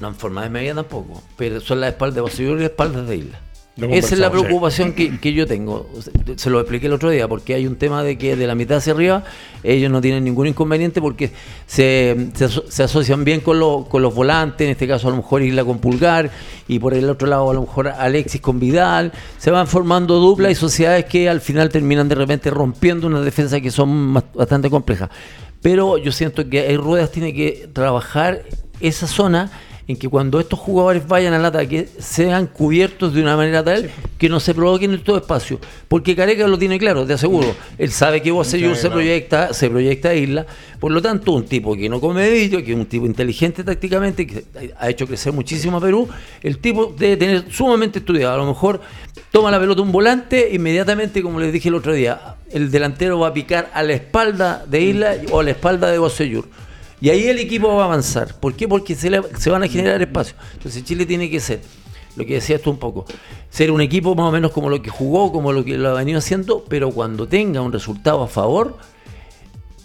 [0.01, 3.39] no en forma de media tampoco, pero son las espaldas y las espaldas de Isla.
[3.77, 5.87] Esa es la preocupación que, yo tengo.
[6.35, 8.77] Se lo expliqué el otro día, porque hay un tema de que de la mitad
[8.77, 9.23] hacia arriba
[9.63, 11.31] ellos no tienen ningún inconveniente porque
[11.67, 15.63] se, se, asocian bien con, con los volantes, en este caso a lo mejor Isla
[15.63, 16.31] con Pulgar,
[16.67, 19.11] y por el otro lado a lo mejor Alexis con Vidal.
[19.37, 23.61] Se van formando duplas y sociedades que al final terminan de repente rompiendo una defensa
[23.61, 25.09] que son bastante complejas.
[25.61, 28.43] Pero yo siento que hay ruedas tiene que trabajar
[28.79, 29.51] esa zona
[29.87, 34.27] en que cuando estos jugadores vayan al ataque sean cubiertos de una manera tal que
[34.27, 35.59] no se provoquen en todo espacio.
[35.87, 37.55] Porque Careca lo tiene claro, te aseguro.
[37.77, 40.45] Él sabe que Bocellur se proyecta, se proyecta a Isla.
[40.79, 44.27] Por lo tanto, un tipo que no come vidrio, que es un tipo inteligente tácticamente,
[44.27, 44.43] que
[44.77, 46.07] ha hecho crecer muchísimo a Perú,
[46.43, 48.33] el tipo debe tener sumamente estudiado.
[48.33, 48.81] A lo mejor
[49.31, 53.29] toma la pelota un volante, inmediatamente, como les dije el otro día, el delantero va
[53.29, 56.45] a picar a la espalda de Isla o a la espalda de Bocellur
[56.99, 58.39] y ahí el equipo va a avanzar.
[58.39, 58.67] ¿Por qué?
[58.67, 60.37] Porque se, se van a generar espacios.
[60.53, 61.61] Entonces Chile tiene que ser,
[62.15, 63.05] lo que decías tú un poco,
[63.49, 65.93] ser un equipo más o menos como lo que jugó, como lo que lo ha
[65.93, 68.77] venido haciendo, pero cuando tenga un resultado a favor,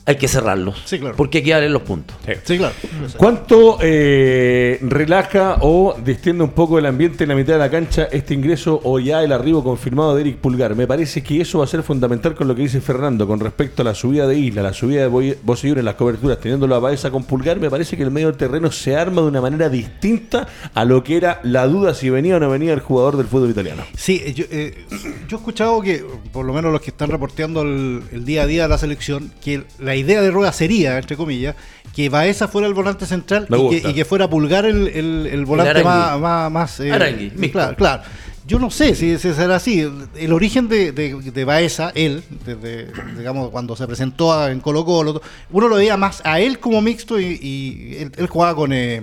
[0.04, 0.82] hay que cerrarlos.
[0.84, 1.16] Sí, claro.
[1.16, 2.16] Porque hay que darle los puntos.
[2.44, 2.74] Sí, claro.
[3.16, 8.08] ¿Cuánto eh, relaja o distiende un poco el ambiente en la mitad de la cancha
[8.10, 10.74] este ingreso o ya el arribo confirmado de Eric Pulgar?
[10.74, 13.82] Me parece que eso va a ser fundamental con lo que dice Fernando con respecto
[13.82, 17.10] a la subida de Isla, la subida de Bosellur en las coberturas, teniéndolo a Baeza
[17.10, 17.60] con Pulgar.
[17.60, 21.04] Me parece que el medio del terreno se arma de una manera distinta a lo
[21.04, 23.84] que era la duda si venía o no venía el jugador del fútbol italiano.
[23.96, 24.84] Sí, yo, eh,
[25.28, 28.46] yo he escuchado que, por lo menos los que están reporteando el, el día a
[28.46, 31.54] día de la selección, que la la idea de Rueda sería, entre comillas,
[31.94, 36.50] que Baeza fuera el volante central y que, fuera Pulgar el, el, volante más...
[36.50, 38.02] más, eh, claro, claro.
[38.46, 39.86] Yo no sé si, será así.
[40.16, 45.68] El origen de, de, Baeza, él, desde, digamos, cuando se presentó en Colo Colo, uno
[45.68, 48.72] lo veía más a él como mixto y, él, jugaba con...
[48.72, 49.02] Eh,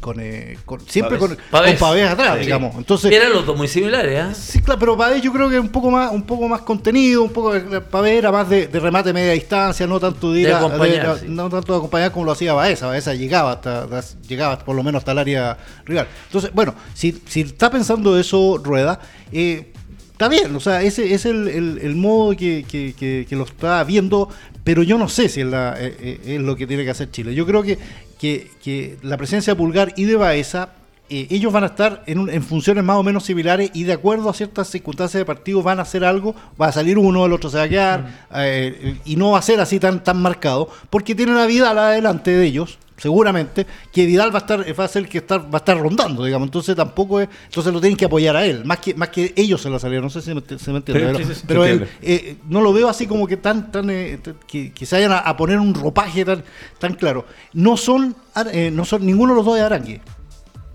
[0.00, 0.56] con, eh,
[0.86, 1.80] siempre con, Pavés.
[1.82, 2.74] atrás, digamos.
[2.76, 4.34] Entonces, eran los dos muy similares, ¿eh?
[4.34, 7.32] Sí, claro, pero Pavés yo creo que un poco más, un poco más contenido, un
[7.32, 7.52] poco
[7.90, 12.12] Pavés era más de, remate media distancia, no tanto de, acompañar, no tanto de acompañar
[12.12, 12.86] como lo hacía Baeza.
[12.86, 13.86] Baeza llegaba hasta,
[14.26, 16.06] llegaba por lo menos hasta el área rival.
[16.26, 19.00] Entonces, bueno, si, si está pensando eso Rueda,
[19.32, 19.72] eh,
[20.18, 21.46] está bien, o sea, ese es el,
[21.80, 24.28] el, modo que, que, que, lo está viendo,
[24.64, 27.34] pero yo no sé si es, la, eh, es, lo que tiene que hacer Chile.
[27.34, 27.78] Yo creo que
[28.18, 30.70] que, la presencia de Pulgar y de Baeza,
[31.08, 34.28] eh, ellos van a estar en, en, funciones más o menos similares y de acuerdo
[34.28, 37.48] a ciertas circunstancias de partido van a hacer algo, va a salir uno, el otro
[37.48, 41.14] se va a quedar, eh, y no va a ser así tan, tan marcado, porque
[41.14, 45.08] tiene una vida adelante de ellos, seguramente, que Vidal va a estar, va a ser
[45.08, 48.36] que estar, va a estar rondando, digamos, entonces tampoco es, entonces lo tienen que apoyar
[48.36, 50.78] a él, más que, más que ellos se la salieron, no sé si se me
[50.78, 54.96] entiende, pero, él, eh, no lo veo así como que tan, tan eh, que, se
[54.96, 56.42] vayan a, poner un ropaje tan,
[56.78, 57.24] tan claro.
[57.52, 58.16] No son,
[58.52, 60.00] eh, no son, ninguno de los dos de Arangui.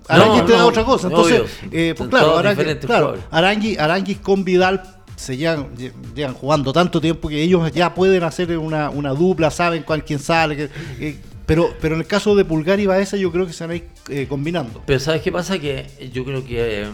[0.08, 1.08] Arangui te da otra cosa.
[1.08, 4.82] Entonces, pues claro, Arangui, claro Arangui, con Vidal
[5.16, 5.68] se llevan,
[6.16, 10.20] llevan, jugando tanto tiempo que ellos ya pueden hacer una, una dupla, saben cuál quién
[10.20, 13.64] sale, que, pero, pero en el caso de Pulgar y Baeza yo creo que se
[13.64, 14.82] van a ir eh, combinando.
[14.86, 15.60] Pero ¿sabes qué pasa?
[15.60, 16.88] Que yo creo que eh,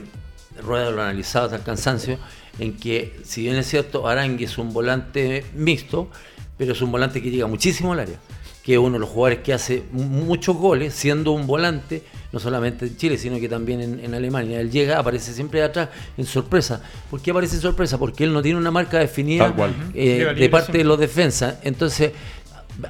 [0.62, 2.17] Rueda lo ha analizado hasta el cansancio,
[2.57, 6.09] en que si bien es cierto, Arangui es un volante mixto,
[6.57, 8.19] pero es un volante que llega muchísimo al área.
[8.63, 12.85] Que es uno de los jugadores que hace muchos goles, siendo un volante, no solamente
[12.85, 14.59] en Chile, sino que también en, Alemania.
[14.59, 16.81] Él llega, aparece siempre de atrás en sorpresa.
[17.09, 17.97] ¿Por qué aparece en sorpresa?
[17.97, 19.55] Porque él no tiene una marca definida
[19.93, 21.55] eh, de parte de los defensas.
[21.63, 22.12] Entonces,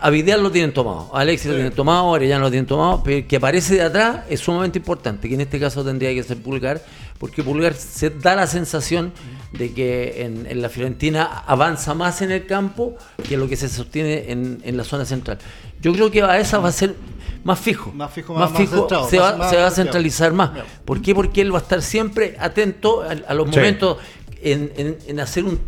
[0.01, 3.01] a Vidal lo tienen tomado, a Alexis lo tienen tomado, a Arellano lo tienen tomado,
[3.03, 6.37] pero que aparece de atrás es sumamente importante, que en este caso tendría que ser
[6.37, 6.81] Pulgar,
[7.17, 9.11] porque Pulgar se da la sensación
[9.51, 12.95] de que en, la Fiorentina avanza más en el campo
[13.27, 15.39] que lo que se sostiene en, la zona central.
[15.81, 16.95] Yo creo que a esa va a ser
[17.43, 19.29] más fijo, más fijo, más, fijo se, va,
[19.67, 20.51] a centralizar más.
[20.85, 21.15] ¿Por qué?
[21.15, 23.97] Porque él va a estar siempre atento a, los momentos
[24.41, 25.59] en, hacer un,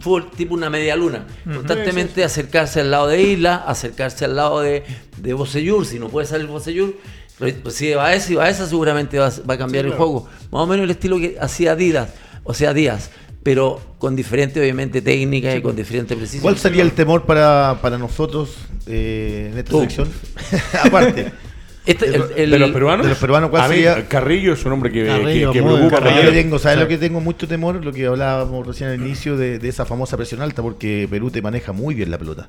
[0.00, 1.26] fútbol tipo una media luna.
[1.44, 4.84] Constantemente acercarse al lado de Isla, acercarse al lado de,
[5.18, 6.96] de si no puede salir Bocellur,
[7.38, 10.28] pues si va a y va a esa seguramente va, a cambiar el juego.
[10.50, 12.14] Más o menos el estilo que hacía Díaz,
[12.44, 13.10] o sea Díaz
[13.44, 16.42] pero con diferente, obviamente, técnica y con diferente precisión.
[16.42, 20.08] ¿Cuál sería el temor para, nosotros eh, en esta selección?
[20.82, 21.30] Aparte.
[21.86, 23.04] Este, de, los peruanos?
[23.04, 24.08] De los peruanos, ¿cuál sería?
[24.08, 26.00] Carrillo es un hombre que, Carrillo, que, preocupa.
[26.00, 27.84] Carrillo tengo, ¿sabes lo que tengo mucho temor?
[27.84, 31.42] Lo que hablábamos recién al inicio de, de, esa famosa presión alta, porque Perú te
[31.42, 32.46] maneja muy bien la pelota.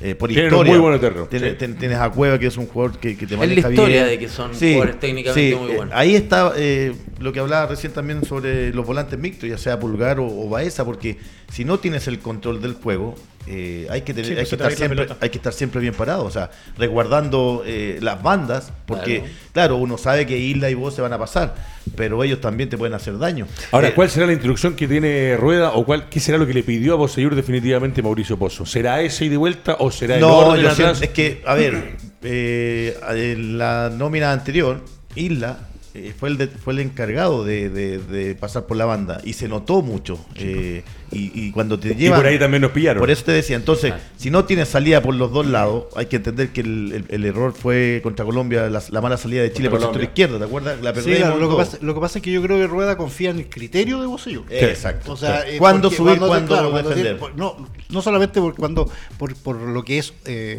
[0.00, 0.72] Eh, por historia.
[0.72, 1.26] muy buen eterno.
[1.26, 3.58] Tienes, tienes, a Cueva, que es un jugador que, que te maneja bien.
[3.58, 5.94] Es la historia de que son jugadores técnicamente muy buenos.
[5.94, 10.18] Ahí está eh, lo que hablaba recién también sobre los volantes mixtos, ya sea Pulgar
[10.18, 11.18] o, o Baeza, porque
[11.50, 13.14] si no tienes el control del juego,
[13.46, 16.24] eh, hay, que tener, hay, pues, que estar siempre, hay que estar siempre bien parado,
[16.24, 19.76] o sea, resguardando eh, las bandas, porque claro.
[19.76, 21.54] uno sabe que Isla y vos se van a pasar,
[21.94, 23.46] pero ellos también te pueden hacer daño.
[23.70, 26.54] Ahora, eh, ¿cuál será la instrucción que tiene Rueda o cuál, qué será lo que
[26.54, 28.64] le pidió a Bosellur definitivamente Mauricio Pozo?
[28.64, 33.90] ¿Será ese y de vuelta o será el no, es que, a ver, en la
[33.94, 34.80] nómina anterior,
[35.14, 35.58] Isla
[35.96, 40.18] eh, fue, el fue el encargado de, pasar por la banda y se notó mucho.
[40.34, 42.18] Eh, y, cuando te llevan.
[42.18, 42.98] Y por ahí también nos pillaron.
[42.98, 44.00] Por eso te decía, entonces, ah.
[44.16, 48.00] si no tienes salida por los dos lados, hay que entender que el, error fue
[48.02, 50.82] contra Colombia, la, mala salida de Chile por el sector izquierdo, ¿te acuerdas?
[50.82, 53.30] La sí, lo, que pasa, lo, que pasa, es que yo creo que Rueda confía
[53.30, 54.44] en el criterio de Bocellur.
[54.50, 55.12] exacto.
[55.12, 57.20] O sea, eh, ¿cuándo subir, cuándo, defender?
[57.36, 60.12] no, no solamente por, cuando, por, por lo que es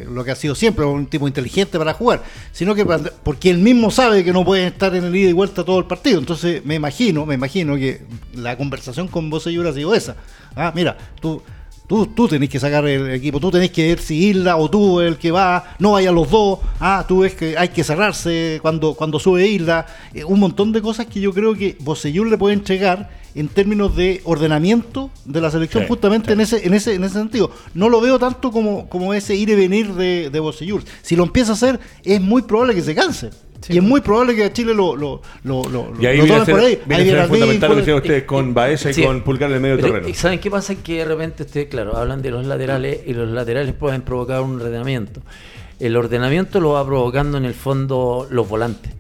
[0.09, 3.91] lo que ha sido siempre, un tipo inteligente para jugar, sino que porque él mismo
[3.91, 6.19] sabe que no puede estar en el ida y vuelta todo el partido.
[6.19, 8.01] Entonces me imagino, me imagino que
[8.33, 10.15] la conversación con vos y ha sido esa.
[10.55, 11.41] Ah, mira, tú,
[11.87, 15.01] tú, tú tenés que sacar el equipo, tú tenés que ver si Isla o tú
[15.01, 18.93] el que va, no vayan los dos, ah, tú ves que hay que cerrarse cuando,
[18.93, 22.53] cuando sube Isla, eh, un montón de cosas que yo creo que Bosellur le puede
[22.53, 27.15] entregar en términos de ordenamiento de la selección justamente en ese en ese en ese
[27.15, 27.51] sentido.
[27.73, 30.83] No lo veo tanto como, como ese ir y venir de, de Bosellur.
[31.01, 33.31] Si lo empieza a hacer, es muy probable que se canse
[33.69, 36.79] y es muy probable que a Chile lo, lo, lo, y ahí viene por ahí.
[36.85, 39.77] Viene ahí fundamental lo que decían ustedes con Baeza y con Pulgar en el medio
[39.77, 40.07] terreno.
[40.13, 40.75] ¿Saben qué pasa?
[40.75, 44.61] Que de repente ustedes, claro, hablan de los laterales y los laterales pueden provocar un
[44.61, 45.21] ordenamiento.
[45.79, 48.93] El ordenamiento lo va provocando en el fondo los volantes.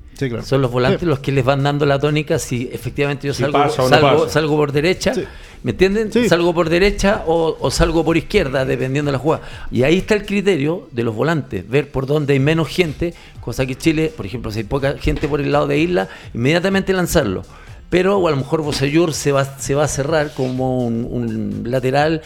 [0.43, 4.29] Son los volantes los que les van dando la tónica si efectivamente yo salgo, salgo,
[4.29, 5.13] salgo, por derecha.
[5.63, 6.11] ¿Me entienden?
[6.29, 9.43] Salgo por derecha o, salgo por izquierda, dependiendo de la jugada.
[9.71, 13.65] Y ahí está el criterio de los volantes, ver por dónde hay menos gente, cosa
[13.65, 17.43] que Chile, por ejemplo, si hay poca gente por el lado de isla, inmediatamente lanzarlo.
[17.89, 22.21] Pero o a lo mejor Bosellur se va, se va a cerrar como un lateral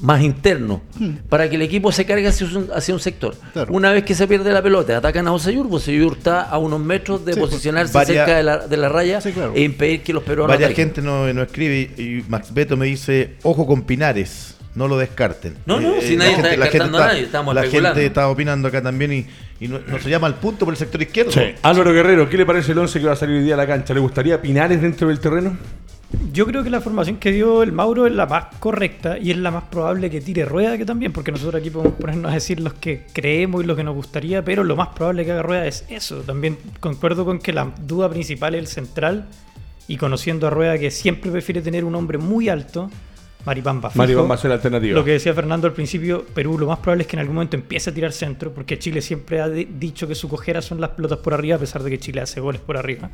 [0.00, 1.10] más interno, hmm.
[1.28, 3.36] para que el equipo se cargue hacia un, sector.
[3.68, 7.24] Una vez que se pierde la pelota, atacan a Oseyur, Oseyur está a unos metros
[7.24, 9.20] de posicionarse cerca de la, de la raya
[9.54, 10.56] e impedir que los peruanos.
[10.56, 14.96] Varias gente no, no escribe y Max Beto me dice, ojo con Pinares, no lo
[14.96, 15.56] descarten.
[15.66, 18.82] No, no, eh, si nadie está descartando a nadie, estamos La gente está opinando acá
[18.82, 19.26] también y,
[19.60, 21.32] y no, se llama al punto por el sector izquierdo.
[21.62, 23.66] Álvaro Guerrero, ¿qué le parece el 11 que va a salir hoy día a la
[23.66, 23.92] cancha?
[23.92, 25.56] ¿Le gustaría Pinares dentro del terreno?
[26.32, 29.36] Yo creo que la formación que dio el Mauro es la más correcta y es
[29.36, 32.60] la más probable que tire rueda que también, porque nosotros aquí podemos ponernos a decir
[32.60, 35.66] los que creemos y lo que nos gustaría, pero lo más probable que haga rueda
[35.66, 36.22] es eso.
[36.22, 39.28] También concuerdo con que la duda principal es el central
[39.86, 42.90] y conociendo a Rueda que siempre prefiere tener un hombre muy alto,
[43.44, 44.94] Maripán va Maripán va a ser la alternativa.
[44.94, 47.56] Lo que decía Fernando al principio, Perú lo más probable es que en algún momento
[47.56, 51.18] empiece a tirar centro, porque Chile siempre ha dicho que su cojera son las pelotas
[51.18, 53.10] por arriba, a pesar de que Chile hace goles por arriba.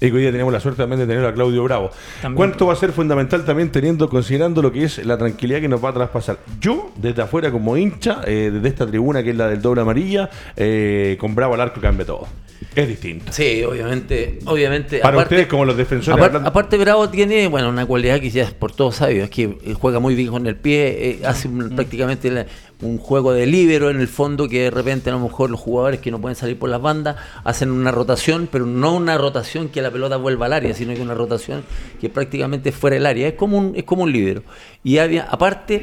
[0.00, 1.90] Y hoy día tenemos la suerte también de tener a Claudio Bravo.
[2.34, 5.84] ¿Cuánto va a ser fundamental también teniendo, considerando lo que es la tranquilidad que nos
[5.84, 6.38] va a traspasar?
[6.60, 10.30] Yo, desde afuera como hincha, eh, desde esta tribuna que es la del doble amarilla,
[10.56, 12.28] eh, con Bravo al arco cambia todo.
[12.74, 13.32] Es distinto.
[13.32, 14.38] Sí, obviamente.
[14.46, 16.34] obviamente Para ustedes, como los defensores.
[16.44, 20.00] Aparte, Bravo tiene bueno una cualidad que ya es por todos sabios, es que juega
[20.00, 22.46] muy bien con el pie, eh, hace prácticamente
[22.80, 26.00] un juego de líbero en el fondo que de repente a lo mejor los jugadores
[26.00, 29.82] que no pueden salir por las bandas hacen una rotación, pero no una rotación que
[29.82, 31.64] la pelota vuelva al área, sino que una rotación
[32.00, 33.28] que prácticamente fuera del área.
[33.28, 34.42] Es como un, es como un líbero.
[34.84, 35.82] Y había, aparte,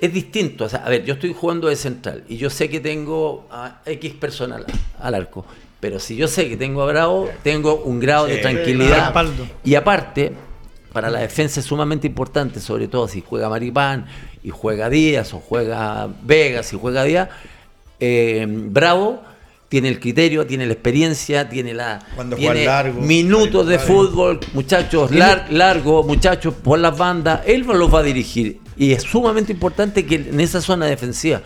[0.00, 0.64] es distinto.
[0.64, 3.82] O sea, a ver, yo estoy jugando de central y yo sé que tengo a
[3.84, 4.64] X personal
[4.98, 5.44] al arco.
[5.80, 9.14] Pero si yo sé que tengo a Bravo, tengo un grado de tranquilidad.
[9.64, 10.32] Y aparte,
[10.92, 14.06] para la defensa es sumamente importante, sobre todo si juega Maripán
[14.42, 17.28] y juega Díaz, o juega Vegas y juega Díaz,
[17.98, 19.22] eh, Bravo
[19.70, 22.04] tiene el criterio, tiene la experiencia, tiene la
[22.36, 28.58] tiene minutos de fútbol, muchachos, largo, muchachos por las bandas, él los va a dirigir.
[28.76, 31.42] Y es sumamente importante que en esa zona defensiva,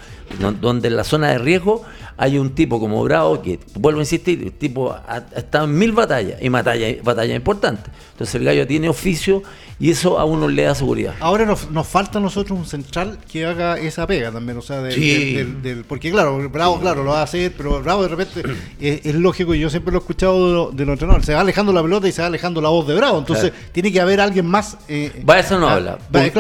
[0.61, 1.85] donde en la zona de riesgo,
[2.17, 5.93] hay un tipo como Bravo que, vuelvo a insistir, el tipo ha, estado en mil
[5.93, 7.93] batallas y batallas batalla importantes.
[8.13, 9.43] Entonces el gallo tiene oficio
[9.81, 11.15] y eso a uno le da seguridad.
[11.19, 14.81] Ahora nos, nos falta a nosotros un central que haga esa pega también, o sea,
[14.81, 18.43] del, porque claro, Bravo, claro, lo va a hacer, pero Bravo de repente
[18.81, 21.83] es, lógico y yo siempre lo he escuchado de, los entrenadores, se va alejando la
[21.83, 24.79] pelota y se va alejando la voz de Bravo, entonces tiene que haber alguien más.
[24.89, 25.99] Eh, va, eso no ah, habla.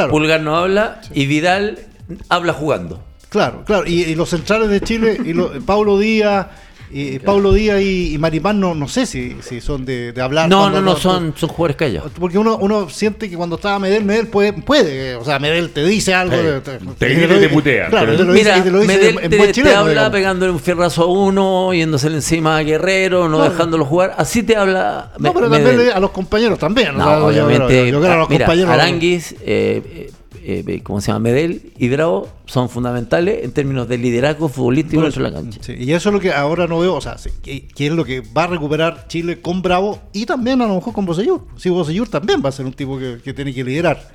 [0.08, 1.80] Pulgar no habla y Vidal
[2.28, 3.02] habla jugando.
[3.34, 3.84] Claro, claro.
[3.84, 6.46] Y, los centrales de Chile, y Paulo Díaz,
[6.88, 10.48] y Paulo Díaz y, Maripán no, no sé si, si son de, hablar.
[10.48, 12.12] No, no, no, son, son jugadores callados.
[12.16, 15.84] Porque uno, uno siente que cuando estaba Medel, Medel puede, puede o sea, Medel te
[15.84, 16.36] dice algo.
[16.36, 17.88] Te, te, te, putea.
[17.88, 20.12] Claro, te lo Mira, dice, te lo dice Medel en, buen chileno, te habla digamos.
[20.12, 24.14] pegándole un fierrazo a uno, yéndosele encima a Guerrero, no dejándolo jugar.
[24.16, 25.10] Así te habla.
[25.18, 26.96] No, pero también a los compañeros también.
[26.96, 27.90] No, obviamente.
[27.90, 28.70] Yo, creo a los compañeros.
[28.70, 30.12] Aranguis, eh,
[30.46, 31.20] eh, ¿cómo se llama?
[31.20, 35.72] Medel y Bravo son fundamentales en términos de liderazgo futbolístico dentro de la cancha.
[35.72, 38.44] y eso es lo que ahora no veo, o sea, que, es lo que va
[38.44, 41.46] a recuperar Chile con Bravo y también a lo mejor con Bosellur.
[41.56, 44.06] Si Bosellur también va a ser un tipo que, tiene que liderar.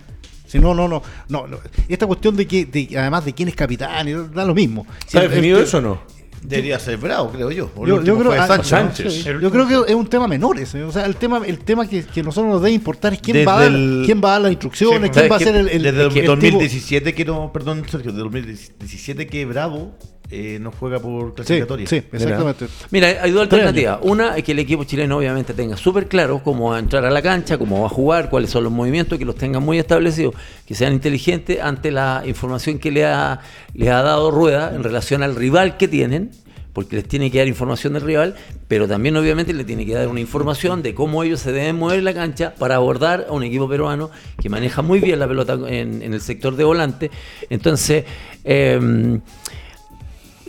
[0.45, 1.45] Si no, no, no, no,
[1.87, 4.85] Esta cuestión de que, además de quién es capitán, da lo mismo.
[5.05, 6.18] ¿Está definido eso o no?
[6.41, 7.69] Debería ser bravo, creo yo.
[7.75, 8.67] O Yo, creo, fue Sánchez.
[8.67, 9.13] Sánchez.
[9.13, 10.83] sí, yo creo que es un tema menor ese.
[10.83, 13.45] O sea, el tema, el tema que, que nosotros nos debe importar es quién, Desde
[13.45, 15.39] va, a dar, el- quién va a dar las instrucciones, Sí, quién ¿sabes va a
[15.39, 19.45] ser el, el, Desde el el tipo- 2017 que no, perdón, Sergio, desde 2017 que
[19.45, 19.91] Bravo
[20.31, 21.87] eh, no juega por clasificatoria.
[21.87, 22.67] sí, exactamente.
[22.91, 23.97] Mira, hay dos alternativas.
[24.03, 27.09] Una es que el equipo chileno obviamente tenga súper claro cómo va a entrar a
[27.09, 30.35] la cancha, cómo va a jugar, cuáles son los movimientos, que los tengan muy establecidos,
[30.67, 33.39] que sean inteligentes ante la información que le ha,
[33.73, 36.29] le ha dado Rueda en relación al rival que tienen,
[36.73, 38.35] porque les tiene que dar información del rival,
[38.67, 41.97] pero también obviamente le tiene que dar una información de cómo ellos se deben mover
[41.97, 45.53] en la cancha para abordar a un equipo peruano que maneja muy bien la pelota
[45.53, 47.09] en, en el sector de volante.
[47.49, 48.05] Entonces,
[48.43, 49.19] eh,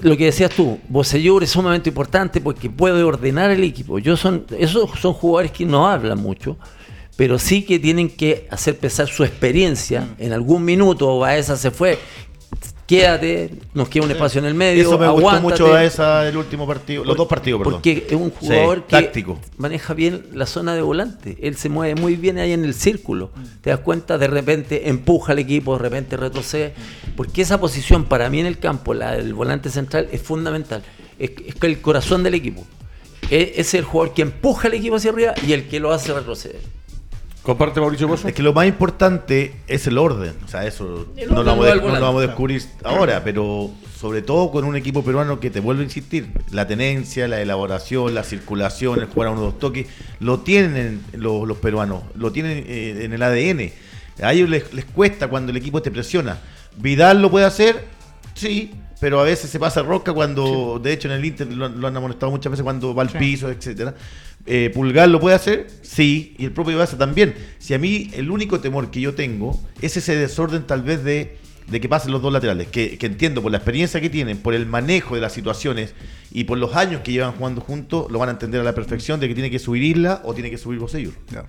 [0.03, 3.99] lo que decías tú, Bosellur es sumamente importante porque puede ordenar el equipo.
[3.99, 6.57] Yo son, esos son jugadores que no hablan mucho,
[7.17, 10.03] pero sí que tienen que hacer pesar su experiencia.
[10.03, 10.23] Mm.
[10.23, 11.99] En algún minuto Baeza se fue,
[12.91, 15.63] quédate, nos queda un espacio en el medio, Eso me gustó aguántate.
[15.63, 17.75] mucho a esa el último partido, los dos partidos, perdón.
[17.75, 19.39] Porque es un Sí, jugador que táctico.
[19.59, 21.37] maneja bien la zona de volante.
[21.41, 23.31] Él se mueve muy bien ahí en el círculo.
[23.61, 26.75] Te das cuenta, de repente empuja al equipo, de repente retrocede.
[27.17, 30.83] Porque esa posición para mí en el campo, la del volante central, es fundamental.
[31.19, 32.65] Es, es que el corazón del equipo.
[33.31, 36.13] Es, es el jugador que empuja al equipo hacia arriba y el que lo hace
[36.13, 36.61] retroceder.
[37.43, 38.29] Comparte Mauricio Pozo.
[38.29, 40.35] Es que lo más importante es el orden.
[40.45, 42.01] O sea, eso no lo, vamos, va a- al no lo volante.
[42.07, 45.85] vamos a descubrir ahora, pero sobre todo con un equipo peruano que te vuelve a
[45.85, 46.29] insistir.
[46.51, 49.87] La tenencia, la elaboración, la circulación, el jugar a uno dos toques,
[50.21, 53.73] lo tienen los, los peruanos, lo tienen eh, en el ADN.
[54.23, 56.39] A ellos les, les cuesta cuando el equipo te presiona.
[56.77, 57.87] Vidal lo puede hacer,
[58.35, 61.87] sí, pero a veces se pasa rosca cuando, de hecho en el Inter lo, lo
[61.89, 63.95] han amonestado muchas veces cuando va al piso, etcétera.
[64.47, 67.35] Eh, Pulgar lo puede hacer, sí, y el propio Ibasa también.
[67.59, 71.37] Si a mí el único temor que yo tengo es ese desorden tal vez de,
[71.67, 74.55] de que pasen los dos laterales, que, que entiendo por la experiencia que tienen, por
[74.55, 75.95] el manejo de las situaciones
[76.33, 79.21] y por los años que llevan jugando juntos, lo van a entender a la perfección
[79.21, 81.15] de que tiene que subir Isla o tiene que subir Bosellur.
[81.31, 81.45] Ya.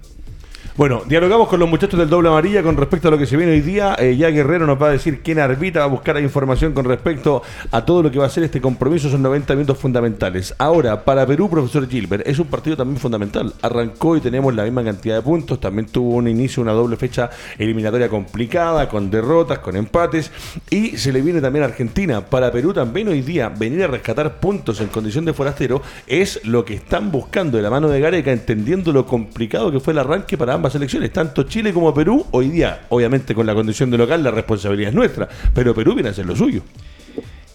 [0.77, 3.51] Bueno, dialogamos con los muchachos del doble amarilla con respecto a lo que se viene
[3.51, 3.93] hoy día.
[3.99, 7.43] Eh, ya Guerrero nos va a decir quién arbitra, va a buscar información con respecto
[7.71, 9.09] a todo lo que va a ser este compromiso.
[9.09, 10.55] Son 90 minutos fundamentales.
[10.57, 13.53] Ahora, para Perú, profesor Gilbert, es un partido también fundamental.
[13.61, 15.59] Arrancó y tenemos la misma cantidad de puntos.
[15.59, 20.31] También tuvo un inicio, una doble fecha eliminatoria complicada, con derrotas, con empates.
[20.69, 22.25] Y se le viene también a Argentina.
[22.25, 26.63] Para Perú también hoy día, venir a rescatar puntos en condición de forastero es lo
[26.63, 30.37] que están buscando de la mano de Gareca, entendiendo lo complicado que fue el arranque
[30.37, 32.23] para ambas selecciones, tanto Chile como Perú.
[32.29, 36.09] Hoy día, obviamente con la condición de local, la responsabilidad es nuestra, pero Perú viene
[36.09, 36.61] a hacer lo suyo.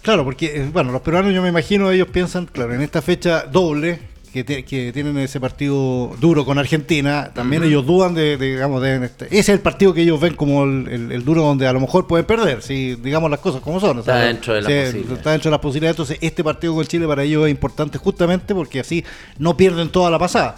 [0.02, 3.44] Claro, porque, eh, bueno, los peruanos yo me imagino, ellos piensan, claro, en esta fecha
[3.44, 4.00] doble,
[4.32, 8.82] que, te- que tienen ese partido duro con Argentina, también ellos dudan de, de, digamos,
[8.82, 11.66] de, este- ese es el partido que ellos ven como el, el- el duro donde
[11.68, 14.00] a lo mejor pueden perder, si digamos las cosas como son.
[14.00, 15.18] Está dentro de las sí, posibilidades.
[15.18, 18.52] Está dentro de las posibilidades, entonces este partido con Chile para ellos es importante justamente
[18.52, 19.04] porque así
[19.38, 20.56] no pierden toda la pasada.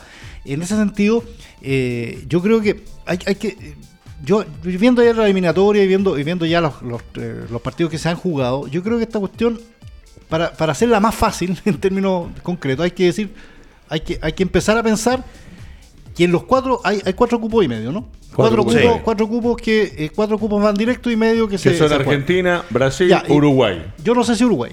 [0.52, 1.22] En ese sentido,
[1.62, 3.76] eh, yo creo que hay, hay que...
[4.24, 7.92] Yo, viendo ya la eliminatoria y viendo, y viendo ya los, los, eh, los partidos
[7.92, 9.60] que se han jugado, yo creo que esta cuestión
[10.28, 13.32] para, para hacerla más fácil en términos concretos, hay que decir,
[13.88, 15.24] hay que, hay que empezar a pensar
[16.14, 18.08] que en los cuatro, hay, hay cuatro cupos y medio, ¿no?
[18.34, 18.74] Cuatro Cuatro, cupos.
[18.74, 19.00] Sí.
[19.04, 21.94] cuatro cupos que, eh, cuatro cupos van directo y medio que, Que se, son se.
[21.94, 23.84] Argentina, Brasil, Ya, Uruguay.
[24.02, 24.72] Yo no sé si Uruguay.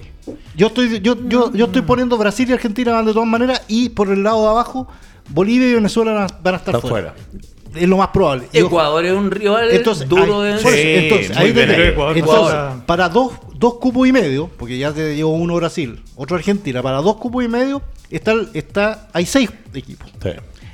[0.56, 3.88] Yo estoy, yo, yo, yo estoy poniendo Brasil y Argentina van de todas maneras, y
[3.90, 4.88] por el lado de abajo,
[5.28, 7.12] Bolivia y Venezuela van a, van a estar fuera.
[7.12, 7.14] fuera.
[7.74, 8.44] Es lo más probable.
[8.54, 10.68] Ecuador es un rival entonces, duro ahí- de Sí,
[11.04, 11.88] entonces, ahí bien te- ahí.
[11.88, 12.82] Ecuador, entonces, Ecuador.
[12.86, 16.98] para dos, dos cupos y medio, porque ya te llevo uno Brasil, otro Argentina, para
[17.02, 20.08] dos cupos y medio está, está hay seis equipos.
[20.22, 20.30] Sí.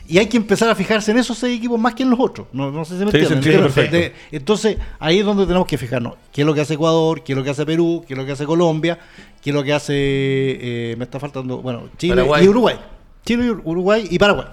[0.07, 2.47] Y hay que empezar a fijarse en esos seis equipos más que en los otros.
[2.53, 3.65] No, no sé si me Sí, se entienden.
[3.67, 6.15] entiende entonces, ahí es donde tenemos que fijarnos.
[6.33, 7.23] ¿Qué es lo que hace Ecuador?
[7.25, 8.05] ¿Qué es lo que hace Perú?
[8.07, 8.99] ¿Qué es lo que hace Colombia?
[9.43, 9.95] ¿Qué es lo que hace...
[9.97, 11.59] eh, me está faltando...
[11.59, 12.45] Bueno, Chile Paraguay.
[12.45, 12.77] y Uruguay.
[13.25, 14.47] Chile, Uruguay y Paraguay.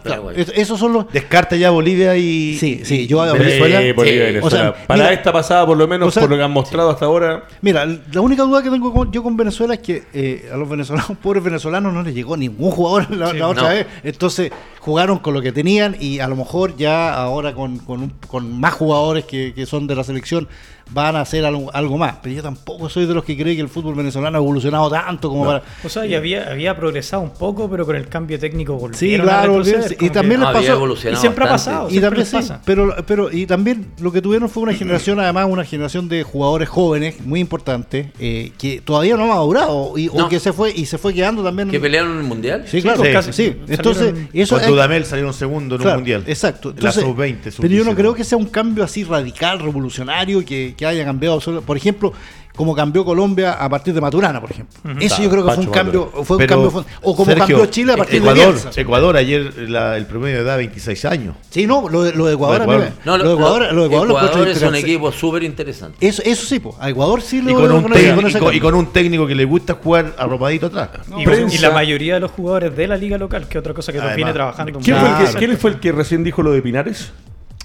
[0.53, 1.11] Esos son los...
[1.11, 3.81] Descarta ya Bolivia y, Sí, sí, yo- Venezuela.
[3.81, 4.33] Sí, Bolivia y Sí.
[4.33, 4.45] Venezuela.
[4.45, 6.51] O sea, Para mira, esta pasada, por lo menos, o sea, por lo que han
[6.51, 7.45] mostrado hasta ahora.
[7.61, 10.69] Mira, la única duda que tengo con- yo con Venezuela es que eh, a los
[10.69, 13.69] venezolanos, pobres venezolanos, no les llegó ningún jugador la, la otra no.
[13.69, 13.87] vez.
[14.03, 14.51] Entonces
[14.81, 18.59] jugaron con lo que tenían y a lo mejor ya ahora con, con, un- con
[18.59, 20.47] más jugadores que, que son de la selección
[20.91, 22.15] van a hacer algo, algo más.
[22.23, 25.29] Pero yo tampoco soy de los que cree que el fútbol venezolano ha evolucionado tanto
[25.29, 25.63] como para...
[25.83, 29.15] O sea, y había, había progresado un poco, pero con el cambio técnico volvieron Sí,
[29.15, 31.87] a claro, volvieron, como y también que- les había pasó- evolucionado y siempre ha pasado.
[31.87, 32.61] Y siempre también, sí, pasa.
[32.65, 36.69] pero, pero y también lo que tuvieron fue una generación, además, una generación de jugadores
[36.69, 40.85] jóvenes muy importante eh, que todavía no ha madurado y, o que se fue y
[40.85, 41.69] se fue quedando también.
[41.69, 42.63] que pelearon en el mundial.
[42.67, 43.33] Sí, claro, sí, casi.
[43.33, 43.55] sí.
[43.67, 46.23] Entonces, Salieron- eso Con es- Dudamel salieron segundo en claro, un mundial.
[46.27, 46.69] Exacto.
[46.69, 47.95] La Entonces, sub-20, pero yo no sub-19.
[47.95, 51.39] creo que sea un cambio así radical, revolucionario, que, que haya cambiado.
[51.65, 52.13] Por ejemplo,
[52.55, 54.79] como cambió Colombia a partir de Maturana, por ejemplo.
[54.99, 57.93] Eso yo creo que fue un cambio, fue un cambio o como Sergio, cambió Chile
[57.93, 58.81] a partir de Ecuador, Bielsa.
[58.81, 61.35] Ecuador, ayer la- el promedio de edad 26 años.
[61.49, 62.93] Sí, no, lo de, lo de Ecuador, Lo de Ecuador.
[63.05, 66.05] No, lo de Ecuador, lo de Ecuador Ecuador es un equipo súper interesante.
[66.05, 68.29] Eso, eso sí, pues, a Ecuador sí lo Y con, un con técnico, y, con,
[68.29, 68.61] y cambio.
[68.61, 70.89] con un técnico que le gusta jugar arropadito atrás.
[71.17, 74.15] Y, la mayoría de los jugadores de la liga local, que otra cosa que Además.
[74.15, 74.79] viene trabajando.
[74.79, 75.39] ¿Quién, muy fue el que, Claro.
[75.39, 77.11] quién fue el que recién dijo lo de Pinares?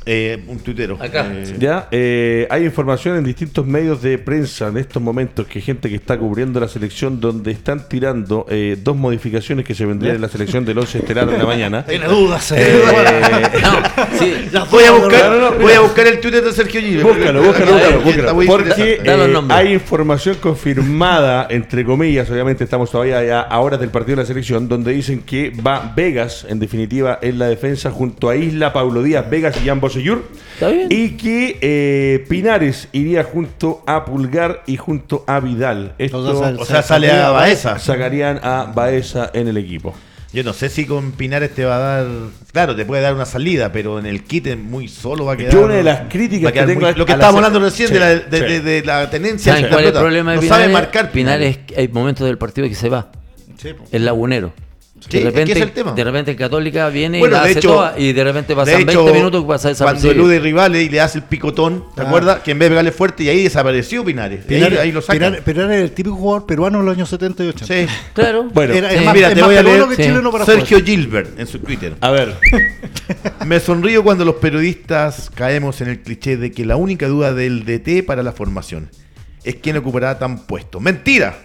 [0.06, 0.98] Eh, un tuitero.
[1.00, 1.26] Acá.
[1.30, 5.88] Eh, Ya, eh, hay información en distintos medios de prensa en estos momentos que gente
[5.88, 10.20] que está cubriendo la selección donde están tirando eh, dos modificaciones que se vendrían en
[10.20, 11.86] la selección del 11 estelar en la mañana.
[11.88, 12.56] Tiene dudas, eh.
[12.58, 12.82] Eh,
[13.62, 14.34] No, sí,
[14.70, 17.02] Voy a buscar, No, no, no, voy a buscar el Twitter de Sergio Gil.
[17.02, 18.34] Búscalo, búscalo, búscalo, búscalo.
[18.34, 23.90] muy Porque eh, hay información confirmada, entre comillas, obviamente estamos todavía ya a horas del
[23.90, 28.28] partido de la selección, donde dicen que va Vegas, en definitiva, en la defensa junto
[28.28, 30.24] a Isla, Paulo Díaz, Vegas y Jan Bosellur.
[30.54, 30.88] Está bien.
[30.90, 35.94] Y que eh, Pinares iría junto a Pulgar y junto a Vidal.
[35.98, 37.78] Esto O sea, O sea, sale a Baeza.
[37.78, 39.94] sacarían a Baeza en el equipo.
[40.32, 42.06] Yo no sé si con Pinares te va a dar.
[42.50, 45.52] Claro, te puede dar una salida, pero en el kit muy solo va a quedar.
[45.52, 47.94] Yo una de las críticas que tengo muy- es Lo que estábamos hablando recién Sí,
[47.94, 48.44] de, la, de, sí.
[48.44, 49.52] de- de la tenencia.
[49.52, 50.62] ¿Saben de la cuál es el problema de No Pinares?
[50.64, 51.10] sabe marcar.
[51.12, 53.12] Pinares, hay momentos del partido que se va.
[53.58, 53.88] Sí, pues.
[53.92, 54.52] Es lagunero.
[55.08, 55.92] Sí, de es que repente, es el tema.
[55.92, 58.48] de repente en Católica viene Bueno, y la de hace hecho- toda, y de repente
[58.52, 61.84] De pasan hecho, 20 minutos y pasa cuando elude rivales y le hace el picotón,
[61.94, 62.04] ¿te Ah.
[62.06, 62.40] acuerdas?
[62.40, 64.40] Que en vez de pegarle fuerte y ahí desapareció Pinares.
[64.48, 65.02] Y ahí, Pinares- ahí lo.
[65.02, 67.66] Pinares- Pinares era el típico jugador peruano de los años 70 y 80.
[67.74, 67.86] Sí.
[68.14, 68.44] Claro.
[68.52, 68.96] Bueno, Era, Sí.
[68.96, 70.02] es más, Mira, es te más voy a leer- que Sí.
[70.02, 70.84] chileno para Sergio jugar.
[70.84, 71.94] Gilbert en su Twitter.
[72.00, 72.34] A ver,
[73.46, 77.64] Me sonrío cuando los periodistas caemos en el cliché de que la única duda del
[77.64, 78.90] DT para la formación
[79.44, 80.80] es quién ocupará tan puesto.
[80.80, 81.36] Mentira.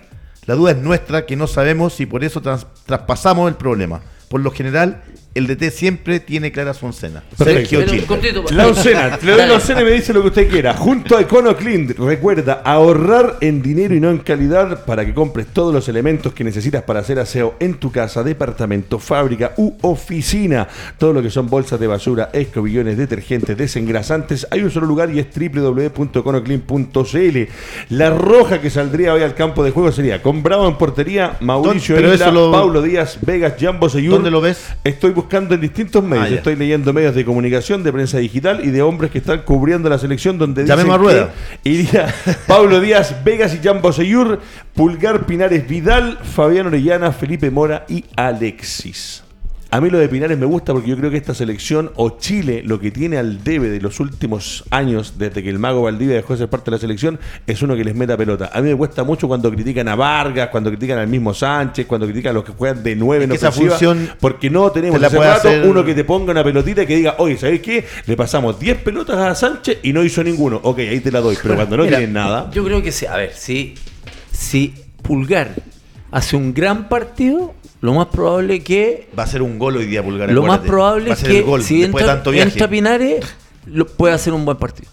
[0.45, 4.01] La duda es nuestra que no sabemos y por eso tras- traspasamos el problema.
[4.29, 5.03] Por lo general,
[5.35, 7.23] el DT siempre tiene clara su oncena.
[7.37, 8.07] Sergio Gilbert.
[8.07, 10.73] cortito, La oncena, le doy la oncena y me dice lo que usted quiera.
[10.73, 15.73] Junto a EconoClean, recuerda ahorrar en dinero y no en calidad para que compres todos
[15.73, 20.67] los elementos que necesitas para hacer aseo en tu casa, departamento, fábrica u oficina.
[20.97, 24.47] Todo lo que son bolsas de basura, escobillones, detergentes, desengrasantes.
[24.51, 27.37] Hay un solo lugar y es www.econoclean.cl.
[27.89, 31.99] La roja que saldría hoy al campo de juego sería con Bravo en portería, Mauricio
[32.13, 34.13] Isla, lo- Paulo Díaz, Vegas, Jambo Seyur.
[34.15, 34.59] ¿Dónde lo ves?
[34.83, 36.31] Estoy buscando en distintos medios.
[36.31, 36.35] Ah.
[36.35, 39.97] Estoy leyendo medios de comunicación, de prensa digital y de hombres que están cubriendo la
[39.97, 41.33] selección donde dicen Llamemos a Rueda.
[41.63, 42.13] que iría
[42.47, 44.39] Pablo Díaz, Vegas y Jan Boseyur,
[44.73, 49.23] Pulgar Pinares Vidal, Fabián Orellana, Felipe Mora y Alexis.
[49.71, 52.63] A mí lo de Pinares me gusta porque yo creo que esta selección o Chile
[52.65, 56.33] lo que tiene al debe de los últimos años desde que el mago Valdivia dejó
[56.33, 58.49] de ser parte de la selección es uno que les meta pelota.
[58.51, 62.07] A mí me cuesta mucho cuando critican a Vargas, cuando critican al mismo Sánchez, cuando
[62.07, 65.01] critican a los que juegan de nueve Es en esa función porque no tenemos te
[65.03, 67.85] la rato hacer- uno que te ponga una pelotita y que diga, oye, ¿sabes qué?
[68.07, 70.59] Le pasamos 10 pelotas a Sánchez y no hizo ninguno.
[70.63, 72.49] Ok, ahí te la doy, pero cuando no Mira, tienen nada.
[72.51, 73.05] Yo creo que sí.
[73.05, 73.75] A ver, si,
[74.31, 75.53] si Pulgar
[76.11, 80.03] hace un gran partido, lo más probable que Va a ser un gol hoy día,
[80.03, 80.31] Pulgar.
[80.31, 82.49] lo más probable es que gol si entra, de tanto viaje.
[82.51, 83.25] entra Pinares,
[83.65, 84.89] lo, puede hacer un buen partido.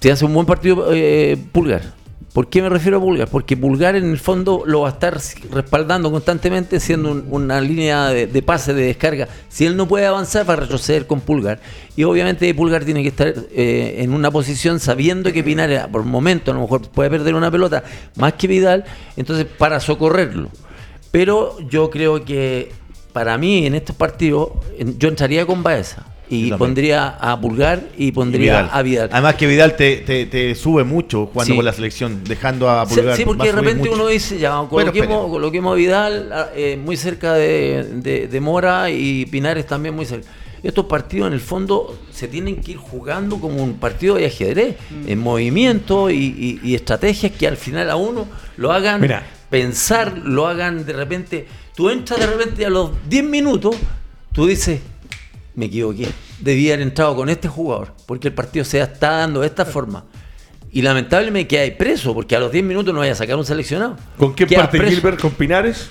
[0.00, 2.00] Si hace un buen partido eh, Pulgar.
[2.32, 3.28] ¿Por qué me refiero a Pulgar?
[3.28, 5.18] Porque Pulgar en el fondo lo va a estar
[5.50, 9.28] respaldando constantemente, siendo un- una línea de, de pase, de descarga.
[9.50, 11.60] Si él no puede avanzar, va a retroceder con Pulgar.
[11.94, 16.52] Y obviamente Pulgar tiene que estar eh, en una posición sabiendo que Pinares, por momento,
[16.52, 17.84] a lo mejor puede perder una pelota
[18.16, 18.84] más que Vidal,
[19.16, 20.48] entonces para socorrerlo.
[21.12, 22.72] Pero yo creo que
[23.12, 24.48] para mí en estos partidos
[24.98, 28.70] yo entraría con Baeza y pondría a Pulgar y Y pondría Vidal.
[28.72, 29.08] a Vidal.
[29.12, 31.56] Además que Vidal te, te, te sube mucho jugando Sí.
[31.56, 33.16] con la selección, dejando a Pulgar.
[33.18, 33.92] Sí, porque de repente mucho.
[33.92, 38.88] uno dice, ya, coloquemos, coloquemos a Vidal ah, eh, muy cerca de, de- de Mora
[38.88, 40.26] y Pinares también muy cerca.
[40.62, 44.76] Estos partidos en el fondo se tienen que ir jugando como un partido de ajedrez,
[44.90, 45.08] Mm.
[45.10, 49.26] en movimiento y, y- y estrategias que al final a uno lo hagan Mira.
[49.52, 51.46] Pensar, lo hagan de repente.
[51.76, 53.76] Tú entras de repente a los 10 minutos,
[54.32, 54.80] tú dices,
[55.54, 56.08] me equivoqué,
[56.40, 60.06] debía haber entrado con este jugador, porque el partido se está dando de esta forma.
[60.70, 63.44] Y lamentablemente que hay preso, porque a los 10 minutos no vaya a sacar un
[63.44, 63.96] seleccionado.
[64.16, 64.94] ¿Con qué parte preso.
[64.94, 65.20] Gilbert?
[65.20, 65.90] ¿Con Pinares?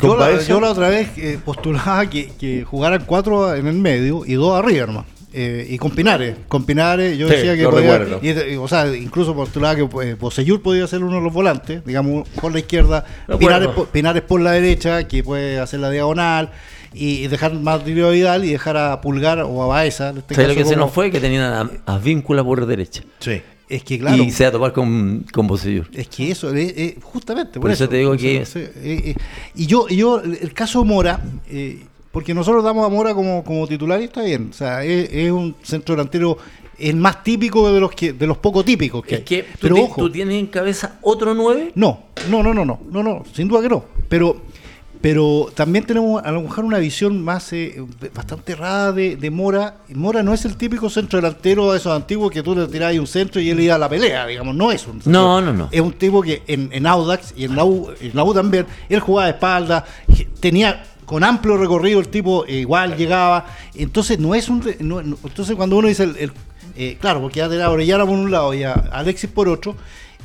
[0.00, 0.48] ¿Con Yo la, Baeza?
[0.48, 4.56] yo la otra vez eh, postulaba que, que jugaran cuatro en el medio y dos
[4.56, 5.06] arriba, hermano.
[5.32, 8.94] Eh, y con Pinares, con Pinares yo Sí, decía que podía, y, y, o sea,
[8.96, 13.04] incluso postulaba que eh, Bocellur podía ser uno de los volantes, digamos, por la izquierda.
[13.38, 16.50] Pinares por, Pinares por la derecha, que puede hacer la diagonal,
[16.94, 20.08] y, y dejar más a Vidal y dejar a Pulgar o a Baeza.
[20.08, 21.10] En este ¿Sabes lo caso que se nos fue?
[21.10, 23.02] Que tenían a, a Víncula por derecha.
[23.18, 23.42] Sí.
[23.68, 24.16] Es que claro.
[24.22, 25.88] Y se va a topar con, con Bocellur.
[25.92, 27.60] Es que eso, eh, eh, justamente.
[27.60, 29.14] Por eso te digo que- eh, eh,
[29.54, 31.20] y yo, yo, el caso Mora,
[31.50, 31.80] eh,
[32.12, 34.48] porque nosotros damos a Mora como, como titular y está bien.
[34.50, 36.38] O sea, es, es un centro delantero
[36.78, 39.42] es más típico de los que de los poco típicos que Es hay.
[39.42, 41.72] tú, Pero ojo, tú tienes en cabeza otro 9.
[41.74, 43.84] no, no, no, no, no, no, no, sin duda que no.
[44.08, 44.40] Pero,
[45.00, 47.82] pero también tenemos a lo mejor una visión más eh,
[48.14, 49.78] bastante errada de, de Mora.
[49.88, 52.98] Mora no es el típico centro delantero de esos antiguos que tú le tirás ahí
[53.00, 55.68] un centro y él iba a la pelea, digamos, no es un No, no, no.
[55.72, 58.66] Es un tipo que en, en Audax y en la, U, en la U también,
[58.88, 59.84] él jugaba de espalda,
[60.40, 63.46] tenía con amplio recorrido el tipo eh, igual llegaba.
[63.74, 66.32] Entonces no es un re- no- no- entonces cuando uno dice el, el-
[66.76, 69.74] eh, claro, porque ya tenía a Orellana por un lado y a Alexis por otro,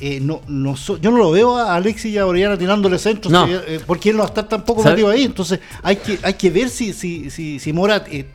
[0.01, 3.31] eh, no, no so- yo no lo veo a Alexis y a Orellana tirándole centros,
[3.31, 3.47] No.
[3.47, 4.95] eh, porque él no está tampoco ¿Sabe?
[4.95, 5.23] metido ahí.
[5.23, 8.25] Entonces hay que, hay que ver si, si, si, si Mora eh,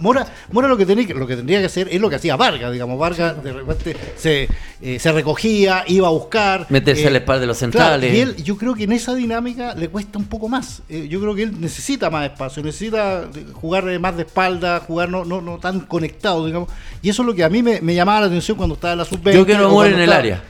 [0.00, 2.36] Mora, Mora lo que tenía que, lo que tendría que hacer es lo que hacía
[2.36, 4.48] Vargas, digamos, Vargas de repente se,
[4.80, 6.66] eh, se recogía, iba a buscar.
[6.68, 8.14] Meterse eh, a la espalda de los claro, centrales.
[8.14, 10.82] y él, yo creo que en esa dinámica le cuesta un poco más.
[10.88, 15.08] Eh, yo creo que él necesita más espacio, necesita eh, jugar más de espalda, jugar
[15.08, 16.68] no, no, no tan conectado, digamos.
[17.02, 18.98] Y eso es lo que a mí me, me llamaba la atención cuando estaba en
[18.98, 19.34] la sub-20.
[19.34, 20.42] Yo quiero cuando en el área.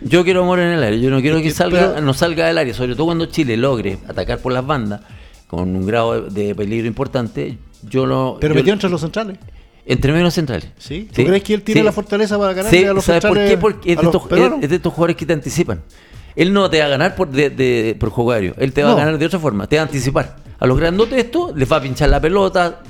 [0.00, 0.98] Yo quiero amor en el área.
[0.98, 3.98] Yo no quiero que salga, pero- no salga del área, sobre todo cuando Chile logre
[4.08, 5.00] atacar por las bandas
[5.46, 7.58] con un grado de peligro importante.
[7.88, 8.38] Yo lo.
[8.40, 9.38] Pero yo- metió entre los centrales.
[9.86, 10.68] entre menos centrales.
[10.78, 11.08] ¿Sí?
[11.14, 11.84] ¿Tú crees que él tiene Sí.
[11.84, 13.58] la fortaleza para ganarle Sí, a los ¿sabes por qué?
[13.58, 14.58] Porque es de, estos, peruanos?
[14.62, 15.82] es de estos jugadores que te anticipan.
[16.36, 18.96] Él no te va a ganar por, de, de- por jugario, él te va No.
[18.96, 20.36] a ganar de otra forma, te va a anticipar.
[20.58, 22.80] A los grandotes esto les va a pinchar la pelota.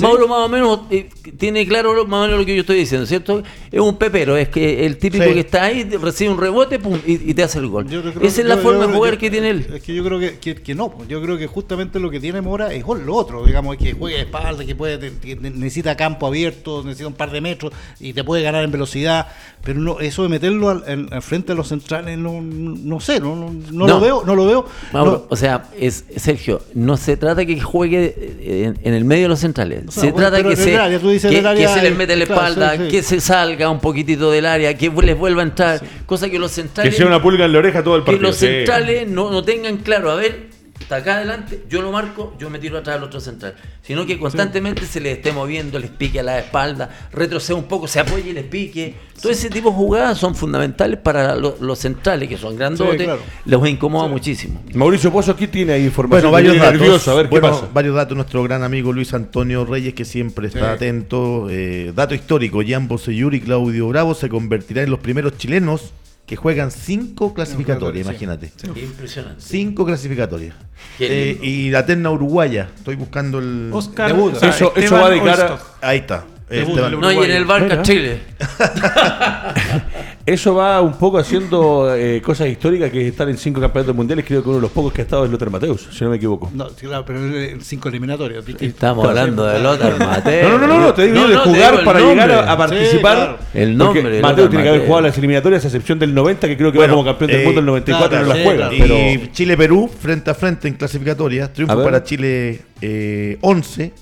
[0.00, 2.76] Mauro más o menos eh, tiene claro lo- más o menos lo que yo estoy
[2.78, 3.42] diciendo, ¿cierto?
[3.70, 5.32] Es un pepero, es que el típico Sí.
[5.34, 7.86] que está ahí recibe un rebote pum, y, y te hace el gol.
[8.22, 9.66] Esa es la yo- forma yo- de jugar yo- que tiene él.
[9.74, 12.40] Es que yo creo que, que- que no, yo creo que justamente lo que tiene
[12.40, 16.82] Mora es lo otro, digamos, que juegue de espalda, que puede, que necesita campo abierto,
[16.84, 19.26] necesita un par de metros y te puede ganar en velocidad,
[19.62, 23.20] pero no, eso de meterlo al, en- al frente de los centrales, no, no sé,
[23.20, 24.66] no, no, lo veo, no lo veo.
[24.92, 29.24] Mauro, o sea, es Sergio, no se trata que juegue eh, en, en el medio
[29.24, 29.84] de los centrales.
[29.88, 32.40] Se bueno, trata que se, área, tú dices que, que se les mete la claro,
[32.42, 32.88] espalda, sí, sí.
[32.90, 35.80] que se salga un poquitito del área, que les vuelva a entrar.
[36.06, 38.22] Cosa que los Que centrales, sea una pulga en la oreja todo el que partido.
[38.28, 38.46] los sí.
[38.46, 40.55] centrales no, no tengan claro, a ver,
[40.86, 43.54] está acá adelante, yo lo marco, yo me tiro atrás al otro central.
[43.82, 47.88] Sino que constantemente se les esté moviendo, les pique a la espalda, retroceda un poco,
[47.88, 48.94] se apoye y les pique.
[49.20, 53.04] Todo ese tipo de jugadas son fundamentales para lo- los centrales, que son grandotes, Sí,
[53.04, 53.20] claro.
[53.46, 54.62] los incomoda muchísimo.
[54.74, 56.30] Mauricio Pozo aquí tiene ahí información.
[56.30, 56.80] Bueno, varios datos.
[56.80, 57.68] nervioso, a ver Bueno, qué pasa.
[57.74, 58.16] Varios datos.
[58.16, 60.74] Nuestro gran amigo Luis Antonio Reyes, que siempre está Sí.
[60.76, 61.48] atento.
[61.50, 65.92] Eh, dato histórico: Jan Boseyur y Claudio Bravo se convertirán en los primeros chilenos
[66.26, 68.06] que juegan cinco clasificatorias.
[68.06, 68.52] Imagínate.
[68.74, 69.40] Qué impresionante.
[69.40, 70.54] Cinco clasificatorias.
[70.98, 72.68] Eh, y la terna uruguaya.
[72.76, 73.70] Estoy buscando el.
[73.72, 74.12] Oscar.
[74.12, 74.34] Debut.
[74.34, 75.60] o sea, Eso- va de cara- Oistock.
[75.80, 76.24] Ahí está.
[76.50, 77.82] Debut No, y en el Barca Mira.
[77.82, 78.20] Chile.
[80.26, 84.24] Eso va un poco haciendo eh, cosas históricas que estar en cinco campeonatos mundiales.
[84.26, 86.16] Creo que uno de los pocos que ha estado es Lothar Mateus, si no me
[86.16, 86.50] equivoco.
[86.52, 88.44] No, sí, claro, pero en cinco eliminatorias.
[88.44, 88.66] ¿viste?
[88.66, 90.48] Estamos hablando de Lothar Mateo.
[90.48, 92.26] No, no, no, no, te digo No, de jugar digo para nombre.
[92.26, 93.16] llegar a, a participar.
[93.16, 93.38] claro.
[93.54, 96.72] El nombre Lothar tiene que haber jugado las eliminatorias, a excepción del 90, que creo
[96.72, 98.44] que Bueno, va como campeón del eh, mundo el 94 claro, y no la sí,
[98.44, 98.68] juega.
[98.70, 98.76] claro.
[98.80, 101.44] Pero Y Chile-Perú frente a frente en clasificatoria.
[101.44, 103.92] A Triunfo para Chile eh, 11.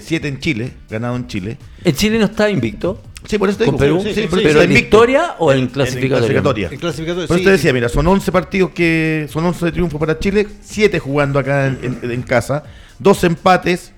[0.00, 1.58] 7 en Chile, ganado en Chile.
[1.84, 3.00] El Chile no está invicto.
[3.28, 3.98] Sí, por eso te ¿Con digo.
[3.98, 4.02] Perú?
[4.02, 6.18] sí, Sí, ¿Pero en victoria o en En- clasificatoria?
[6.18, 6.68] clasificatoria.
[6.72, 7.44] En clasificatoria, Por eso sí.
[7.44, 11.38] te decía, mira, son 11 partidos que son 11 de triunfo para Chile, 7 jugando
[11.38, 12.62] acá en, en- en casa,
[12.98, 13.92] 2 empates,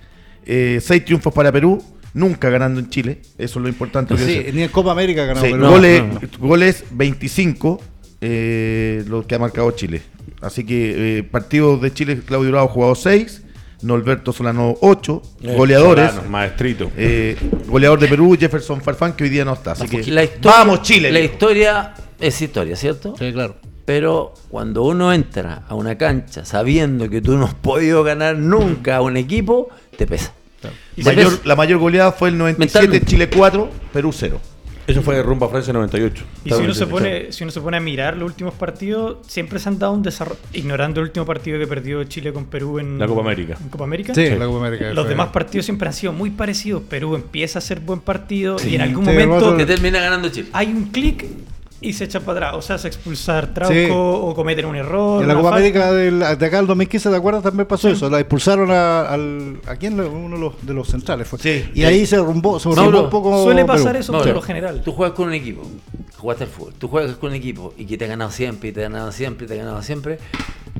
[0.45, 4.15] 6 triunfos para Perú, nunca ganando en Chile, eso es lo importante.
[4.15, 4.55] que Sí, decir.
[4.55, 5.41] ni en Copa América ganó.
[5.41, 7.81] Sí, pero- no, goles, no, goles 25,
[8.21, 10.01] eh, lo que ha marcado Chile.
[10.41, 13.43] Así que eh, partidos de Chile, Claudio Bravo ha jugado 6,
[13.81, 16.09] Norberto Solano 8, Eh, goleadores.
[16.11, 16.91] Solano, maestrito.
[16.97, 19.71] eh, goleador de Perú, Jefferson Farfán, que hoy día no está.
[19.71, 21.11] Así que la historia, vamos Chile.
[21.11, 23.15] La historia es historia, ¿cierto?
[23.17, 23.55] Sí, claro.
[23.85, 28.97] Pero cuando uno entra a una cancha sabiendo que tú no has podido ganar nunca
[28.97, 30.33] a un equipo, te pesa.
[30.95, 31.41] Y mayor- pesa.
[31.45, 33.05] la mayor goleada fue el 97, Mentalmente.
[33.09, 34.39] Chile 4, Perú 0.
[34.91, 36.23] Eso fue de rumba a Francia 98.
[36.45, 39.59] Y si uno, se pone, si uno se pone a mirar los últimos partidos, siempre
[39.59, 42.97] se han dado un desarrollo, ignorando el último partido que perdió Chile con Perú en
[42.99, 43.57] La Copa América.
[43.61, 44.13] en Copa América.
[44.15, 44.87] Sí, la Copa América.
[44.93, 46.81] Los fue- demás partidos siempre han sido muy parecidos.
[46.89, 50.29] Perú empieza a hacer buen partido Sí, y en algún sí, momento Que termina ganando
[50.29, 50.49] Chile.
[50.53, 51.25] hay un clic
[51.81, 52.53] y se echa para atrás.
[52.57, 53.87] O sea, se expulsar Trauco Sí.
[53.91, 55.21] o cometen un error.
[55.21, 55.57] En la Copa falta.
[55.57, 57.43] América del- de acá del 2015, ¿te acuerdas?
[57.43, 58.09] También pasó eso.
[58.09, 59.99] La expulsaron a, al, ¿a quién?
[59.99, 61.39] Uno de los, de los centrales fue.
[61.39, 61.69] Sí.
[61.73, 63.43] y ahí se rumbó, se rumbó un poco.
[63.43, 63.99] Suele pasar Perú.
[63.99, 64.81] eso No, por lo general.
[64.83, 65.61] Tú juegas con un equipo,
[66.17, 68.71] jugaste al fútbol, tú juegas con un equipo y que te ha ganado siempre, y
[68.71, 70.19] te ha ganado siempre, y te ha ganado siempre.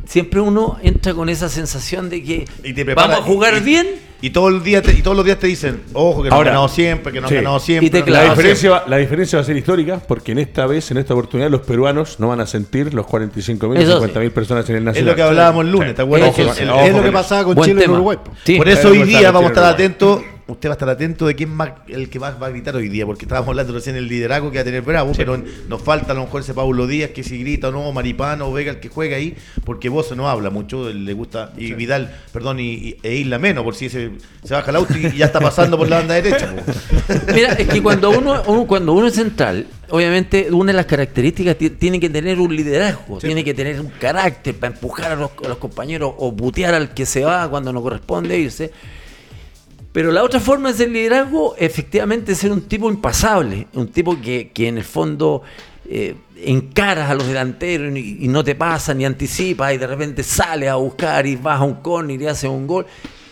[0.10, 3.60] Siempre uno entra con esa sensación de que Y te prepara- vamos a jugar y-
[3.60, 3.88] bien
[4.22, 6.50] Y, todo el día te- y todos los días te dicen, ojo, que no Ahora,
[6.50, 7.36] han ganado siempre, que no sí.
[7.38, 7.86] han ganado siempre.
[7.88, 10.40] Y te no han La diferencia, va, la diferencia va a ser histórica porque en
[10.40, 14.32] esta vez, en esta oportunidad, los peruanos no van a sentir los 45.000, Eso 50.000
[14.32, 15.00] personas en el siempre.
[15.00, 15.12] Es Nacional.
[15.12, 16.30] lo que hablábamos el lunes, ¿te acuerdas?
[16.32, 16.64] Ojo, El- sí.
[16.64, 17.94] el- ojo Es lo que pasaba con Chile tema.
[17.94, 18.18] Uruguay.
[18.44, 18.58] Sí.
[18.58, 21.50] Por eso hoy día vamos a estar atentos usted va a estar atento de quién
[21.50, 24.50] más el que más va a gritar hoy día, porque estábamos hablando recién del liderazgo
[24.50, 27.24] que va a tener Bravo, pero nos falta a lo mejor ese Pablo Díaz que
[27.24, 30.50] si grita o no, Maripano o Vega el que juega ahí, porque vos no habla
[30.50, 34.12] mucho, le gusta, y Vidal, perdón, y, e Isla menos, por si se,
[34.44, 36.54] se baja el auto y ya está pasando por la banda derecha.
[37.34, 42.00] Mira, es que cuando uno, cuando uno es central, obviamente una de las características tiene
[42.00, 45.58] que tener un liderazgo, tiene que tener un carácter para empujar a los, a los
[45.58, 48.72] compañeros o butear al que se va cuando no corresponde irse.
[49.92, 54.20] Pero la otra forma de ser liderazgo, efectivamente, es ser un tipo impasable, un tipo
[54.22, 55.42] que, que en el fondo
[55.92, 60.70] eh, encaras a los delanteros y, no te pasa ni anticipa y de repente sale
[60.70, 62.86] a buscar y vas a un córner y hace un gol.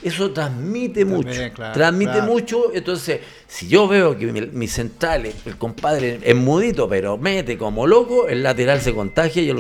[0.07, 1.41] Eso transmite mucho,
[1.73, 2.71] transmite mucho.
[2.73, 8.27] Entonces, si yo veo que mi, central, el compadre es mudito, pero mete como loco,
[8.27, 9.57] el lateral se contagia y el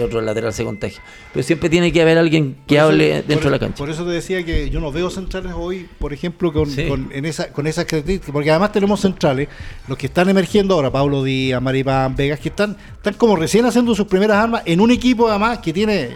[0.00, 1.00] otro, lateral se contagia.
[1.32, 3.76] Pero siempre tiene que haber alguien que hable dentro de la cancha.
[3.76, 6.68] Por eso te decía que yo no veo centrales hoy, por ejemplo, con,
[7.12, 9.48] en esa, con esas características, porque además tenemos centrales,
[9.88, 13.94] los que están emergiendo ahora, Pablo Díaz, Maripán, Vegas, que están, están como recién haciendo
[13.94, 16.10] sus primeras armas en un equipo además que tiene,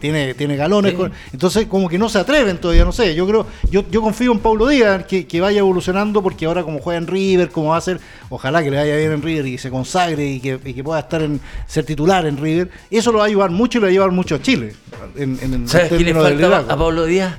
[0.00, 0.94] tiene, tiene galones.
[1.32, 3.14] entonces, como que no se atreven todavía, no sé.
[3.14, 6.80] Yo creo, yo, yo confío en Pablo Díaz que, que vaya evolucionando porque ahora como
[6.80, 9.58] juega en River, como va a ser, ojalá que le vaya bien en River y
[9.58, 13.26] se consagre y que, pueda estar en ser titular en River, eso lo va a
[13.28, 14.74] ayudar mucho y lo va a llevar mucho a Chile.
[15.16, 17.36] En, ¿Sabes qué le falta a Pablo Díaz?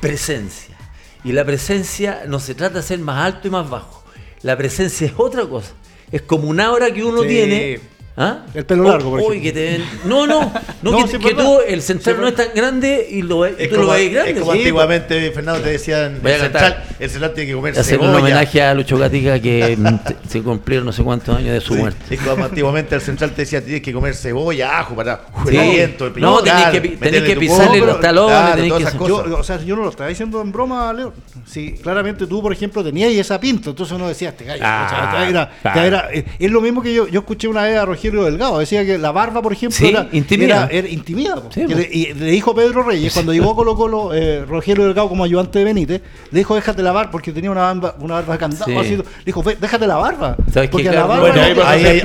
[0.00, 0.76] Presencia.
[1.24, 4.04] Y la presencia no se trata de ser más alto y más bajo.
[4.42, 5.72] La presencia es otra cosa.
[6.12, 7.80] Es como una hora que uno tiene
[8.18, 8.38] ¿Ah?
[8.54, 10.50] El pelo largo, por que te No, no,
[10.80, 14.10] no, que, tú, el central no es tan grande y lo, es tú lo ves
[14.10, 14.30] grande.
[14.30, 18.14] Es como antiguamente, Fernando, te decían, el central, el central tiene que comer Hacer un
[18.14, 19.76] homenaje a Lucho Gatica que
[20.28, 22.14] se cumplieron no sé cuántos años de su muerte.
[22.14, 25.56] Es como antiguamente el central te decía, tienes que comer cebolla, ajo, para sí.
[25.58, 28.72] el No, tenés que, tenés que pisarle los talones.
[28.72, 31.12] o sea, yo no lo estaba diciendo en broma, Leo.
[31.44, 34.62] Sí, claramente tú, por ejemplo, tenías esa pinta, entonces uno decía, este gallo.
[34.64, 36.08] Ah,
[36.38, 38.58] es lo mismo que yo, yo escuché una vez a Roger Delgado.
[38.58, 40.68] Decía que la barba, por ejemplo, era, intimida.
[40.70, 45.58] Era, y le dijo Pedro Reyes, cuando llegó Colo Colo, eh, Rogelio Delgado como ayudante
[45.58, 48.70] de Benítez, le dijo, déjate la barba, porque tenía una barba, una barba de candado.
[48.70, 50.36] le dijo, déjate la barba.
[50.70, 51.42] porque la barba...
[51.70, 52.00] ahí,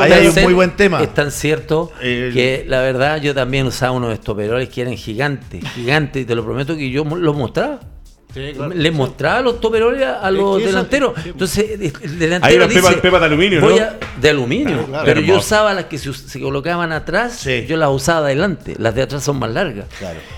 [0.00, 1.02] hay un muy buen tema.
[1.02, 6.22] Es tan cierto que la verdad yo también usaba unos estoperoles que eran gigantes, gigantes,
[6.22, 7.91] y te lo prometo que yo los mostraba.
[8.34, 11.14] Le mostraba los toperoles a, los delanteros.
[11.24, 13.68] Entonces, el delantero dice, pepa, de aluminio, ¿no?
[14.20, 14.88] de aluminio.
[15.04, 18.74] pero yo usaba las que se, colocaban atrás, yo las usaba adelante.
[18.78, 19.86] Las de atrás son más largas.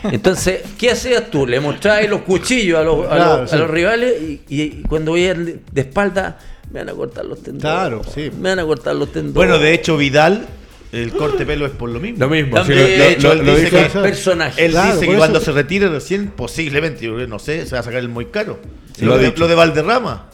[0.05, 1.47] Entonces, ¿qué hacías tú?
[1.47, 4.15] Le mostrabas los cuchillos a los, a los, rivales
[4.49, 6.39] y, cuando veían de espalda,
[6.71, 7.63] me van a cortar los tendones.
[7.63, 8.31] Claro, sí.
[8.41, 9.35] Me van a cortar los tendones.
[9.35, 10.47] Bueno, de hecho, Vidal
[10.95, 12.19] el corte pelo es por lo mismo.
[12.21, 12.65] Lo mismo.
[12.65, 14.65] sí, de hecho, él dice que, personaje.
[14.65, 18.09] Él dice que cuando se retire recién, posiblemente, no sé, se va a sacar el
[18.09, 18.61] muy caro.
[19.01, 20.31] lo, de, lo de Valderrama.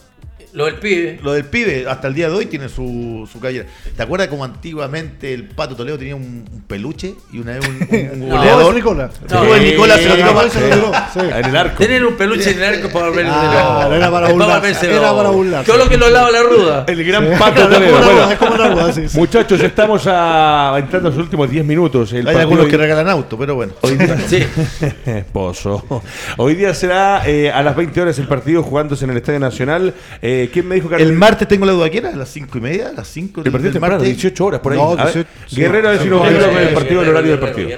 [0.53, 1.19] Lo del pibe.
[1.23, 5.33] Lo del pibe, hasta el día de hoy tiene su, su ¿Te acuerdas cómo antiguamente
[5.33, 8.75] el Pato Toledo tenía un, peluche y una vez un, un, goleador?
[8.75, 9.11] Nicolás.
[9.29, 11.77] No, el Nicolás se lo tiró para En el arco.
[11.77, 14.65] Tener un peluche en el arco para ver ah, Era para burlar.
[14.65, 15.65] Era para burlar.
[15.65, 16.85] Todo lo que lo lava la ruda.
[16.87, 17.99] El gran Pato Toledo.
[17.99, 22.13] Bueno, muchachos, estamos a, entrando en los últimos 10 minutos.
[22.13, 23.73] Hay algunos que regalan auto, pero bueno.
[23.81, 24.43] Hoy día, sí.
[25.33, 26.03] Pozo.
[26.37, 29.93] Hoy día será eh, a las 20 horas el partido jugándose en el Estadio Nacional.
[30.21, 32.09] Eh, eh, ¿Quién me dijo que El martes tengo la duda, ¿qué era?
[32.09, 32.89] ¿A las 5 y media?
[32.89, 34.79] ¿A las 5 El partido temprano, 18 horas por ahí.
[34.79, 37.69] No, 18, Guerrero, a ver si nos el partido, el horario del partido.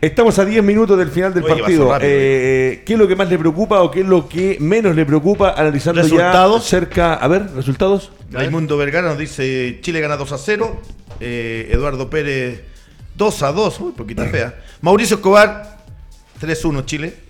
[0.00, 1.96] Estamos a 10 minutos del final del partido.
[2.00, 5.04] Eh, ¿Qué es lo que más le preocupa o qué es lo que menos le
[5.04, 6.64] preocupa analizando ¿Resultados?
[6.64, 7.14] ya cerca?
[7.14, 8.12] A ver, ¿resultados?
[8.30, 10.80] Raimundo Vergara nos dice Chile gana 2 a 0.
[11.20, 12.62] Eh, Eduardo Pérez
[13.16, 13.80] 2 a 2.
[13.80, 14.60] Uy, poquita fea.
[14.80, 15.78] Mauricio Escobar
[16.40, 17.29] 3-1 Chile.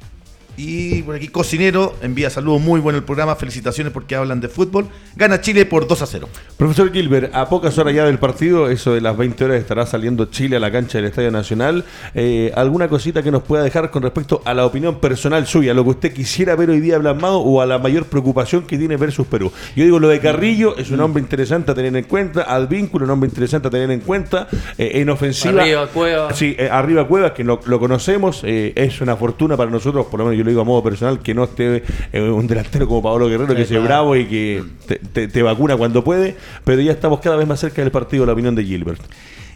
[0.57, 4.89] Y por aquí Cocinero envía saludos, muy bueno el programa, felicitaciones porque hablan de fútbol.
[5.17, 6.29] Gana Chile por 2 a 0.
[6.57, 10.27] Profesor Gilbert, a pocas horas ya del partido, eso de las 20 horas estará saliendo
[10.27, 11.85] Chile a la cancha del Estadio Nacional.
[12.15, 15.85] Eh, ¿Alguna cosita que nos pueda dejar con respecto a la opinión personal suya, lo
[15.85, 19.27] que usted quisiera ver hoy día plasmado o a la mayor preocupación que tiene versus
[19.27, 19.53] Perú?
[19.77, 23.13] Yo digo, lo de Carrillo es un hombre interesante a tener en cuenta, Advínculo, un
[23.13, 25.63] hombre interesante a tener en cuenta, eh, en ofensiva.
[25.63, 26.37] Arriba Cuevas.
[26.37, 30.27] Sí, eh, arriba Cuevas, que lo, lo conocemos, es una fortuna para nosotros, por lo
[30.27, 31.83] menos yo lo digo a modo personal, que no esté
[32.13, 34.65] eh, un delantero como Pablo Guerrero, que es bravo y que
[35.13, 38.55] te, vacuna cuando puede, pero ya estamos cada vez más cerca del partido, la opinión
[38.55, 39.01] de Gilbert.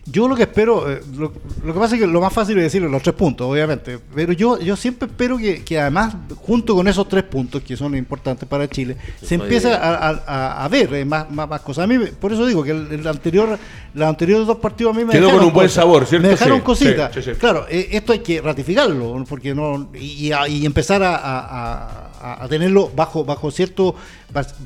[0.07, 2.89] Yo lo que espero, eh, lo, que pasa es que lo más fácil es decirlo,
[2.89, 3.99] los tres puntos, obviamente.
[4.15, 7.97] Pero yo, yo siempre espero que, que además, junto con esos tres puntos que son
[7.97, 11.85] importantes para Chile, se empiece a, a, ver eh, más, más, cosas.
[11.85, 13.59] A mí, por eso digo que el, anterior,
[13.95, 16.25] los anteriores dos partidos a mí me Quedó con un buen sabor, ¿cierto?
[16.25, 17.11] Me dejaron cositas.
[17.39, 22.11] claro, esto hay que ratificarlo, porque no y, y empezar a a,
[22.49, 23.95] tenerlo bajo, bajo cierto,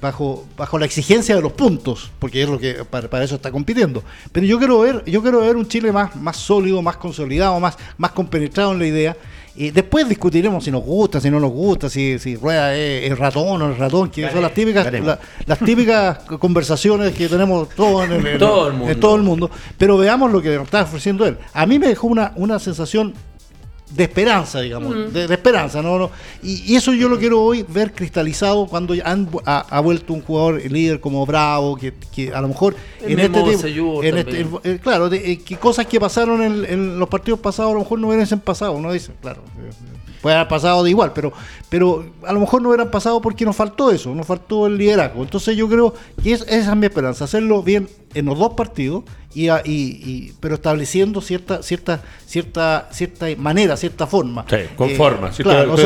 [0.00, 4.02] bajo, bajo la exigencia de los puntos, porque es lo que para, eso está compitiendo.
[4.32, 7.76] Pero yo quiero ver, yo quiero ver un Chile más, más sólido, más consolidado, más,
[7.96, 9.16] más compenetrado en la idea.
[9.56, 13.60] Y después discutiremos si nos gusta, si no nos gusta, si, si Rueda es, ratón
[13.60, 14.86] o es ratón, que son las típicas,
[15.46, 18.92] las típicas conversaciones que tenemos todo en, el, todo el mundo.
[18.92, 19.50] en todo el mundo.
[19.76, 21.38] Pero veamos lo que nos está ofreciendo él.
[21.52, 23.14] A mí me dejó una, una sensación
[23.90, 25.98] de esperanza, digamos, de, esperanza, ¿no?
[25.98, 26.10] no
[26.42, 31.00] y, eso yo lo quiero hoy ver cristalizado cuando han, ha, vuelto un jugador líder
[31.00, 35.32] como Bravo, que, que a lo mejor en este tiempo, en este, eh, claro, de,
[35.32, 38.40] eh, que cosas que pasaron en, en, los partidos pasados a lo mejor no hubiesen
[38.40, 38.92] pasado, ¿no?
[38.92, 39.42] Dice, claro,
[40.20, 41.32] puede haber pasado de igual, pero,
[41.68, 45.22] pero a lo mejor no hubieran pasado porque nos faltó eso, nos faltó el liderazgo.
[45.22, 47.88] Entonces yo creo que esa es mi esperanza, hacerlo bien
[48.18, 49.04] en los dos partidos
[49.34, 54.44] y, y, pero estableciendo cierta cierta cierta cierta manera, cierta forma.
[54.48, 55.30] Sí, con eh, forma.
[55.30, 55.76] claro,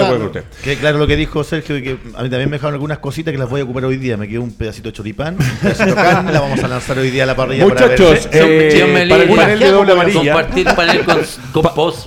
[0.62, 3.38] que, claro, lo que dijo Sergio, que a mí también me dejaron algunas cositas que
[3.38, 4.16] las voy a ocupar hoy día.
[4.16, 7.26] Me quedó un pedacito de choripán, un pedacito la vamos a lanzar hoy día a
[7.26, 7.66] la parrilla.
[7.66, 10.34] Muchachos, para, eh, para el panel de doble amarilla,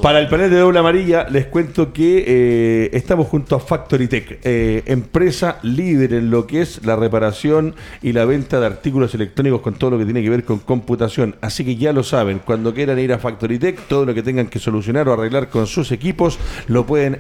[0.02, 4.40] para el panel de doble amarilla, les cuento que eh, estamos junto a Factory Tech,
[4.44, 9.76] empresa líder en lo que es la reparación y la venta de artículos electrónicos con
[9.76, 11.36] todo lo que tiene que ver con computación.
[11.42, 14.48] Así que ya lo saben, cuando quieran ir a Factory Tech, todo lo que tengan
[14.48, 17.20] que solucionar o arreglar con sus equipos, lo pueden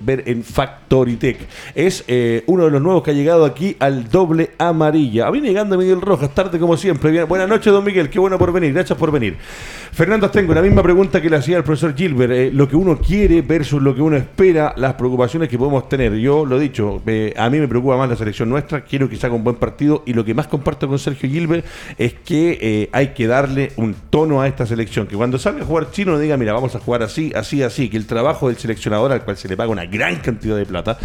[0.00, 1.38] ver en Factory Tech.
[1.74, 5.30] Es eh, uno de los nuevos que ha llegado aquí al doble amarilla.
[5.30, 7.24] Viene llegando Miguel Rojas, tarde como siempre.
[7.24, 9.36] Buenas noches, don Miguel, qué bueno por venir, gracias por venir.
[9.92, 12.32] Fernando, tengo la misma pregunta que le hacía al profesor Gilbert.
[12.32, 16.14] Eh, lo que uno quiere versus lo que uno espera, las preocupaciones que podemos tener.
[16.16, 17.02] Yo lo he dicho,
[17.36, 20.02] a mí me preocupa más la selección nuestra, quiero que se haga un buen partido
[20.06, 21.64] y lo que más comparto con Sergio Gilbert
[21.98, 25.06] es que eh, hay que darle un tono a esta selección.
[25.06, 27.88] Que cuando salga a jugar chino no diga, mira, vamos a jugar así, así, así.
[27.88, 30.98] Que el trabajo del seleccionador, al cual se le paga una gran cantidad de plata,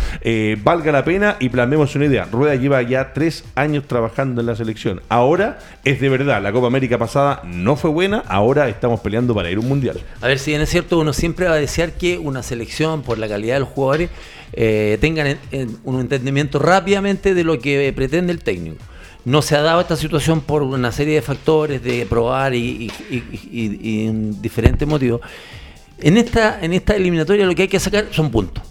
[0.63, 2.27] valga la pena y plasmemos una idea.
[2.29, 5.01] Rueda lleva ya tres años trabajando en la selección.
[5.07, 9.49] Ahora es de verdad, la Copa América pasada no fue buena, ahora estamos peleando para
[9.51, 10.01] ir a un mundial.
[10.21, 13.17] A ver, si bien es cierto, uno siempre va a desear que una selección, por
[13.19, 14.09] la calidad de los jugadores,
[14.53, 15.37] eh, tengan
[15.83, 18.83] un entendimiento rápidamente de lo que pretende el técnico.
[19.23, 22.91] No se ha dado esta situación por una serie de factores de probar y,
[24.07, 25.21] en diferentes motivos.
[25.99, 28.63] En esta, en esta eliminatoria lo que hay que sacar son puntos.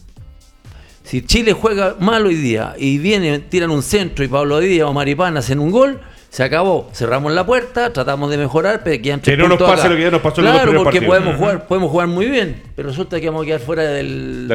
[1.04, 4.92] Si Chile juega mal hoy día y viene, tiran un centro y Pablo Díaz o
[4.92, 6.88] Maripán hacen un gol, se acabó.
[6.92, 10.10] Cerramos la puerta, tratamos de mejorar, pero quedan Que no nos pase lo que ya
[10.10, 13.42] nos pasó en Claro, porque podemos jugar, podemos jugar muy bien, pero resulta que vamos
[13.42, 14.48] a quedar fuera del,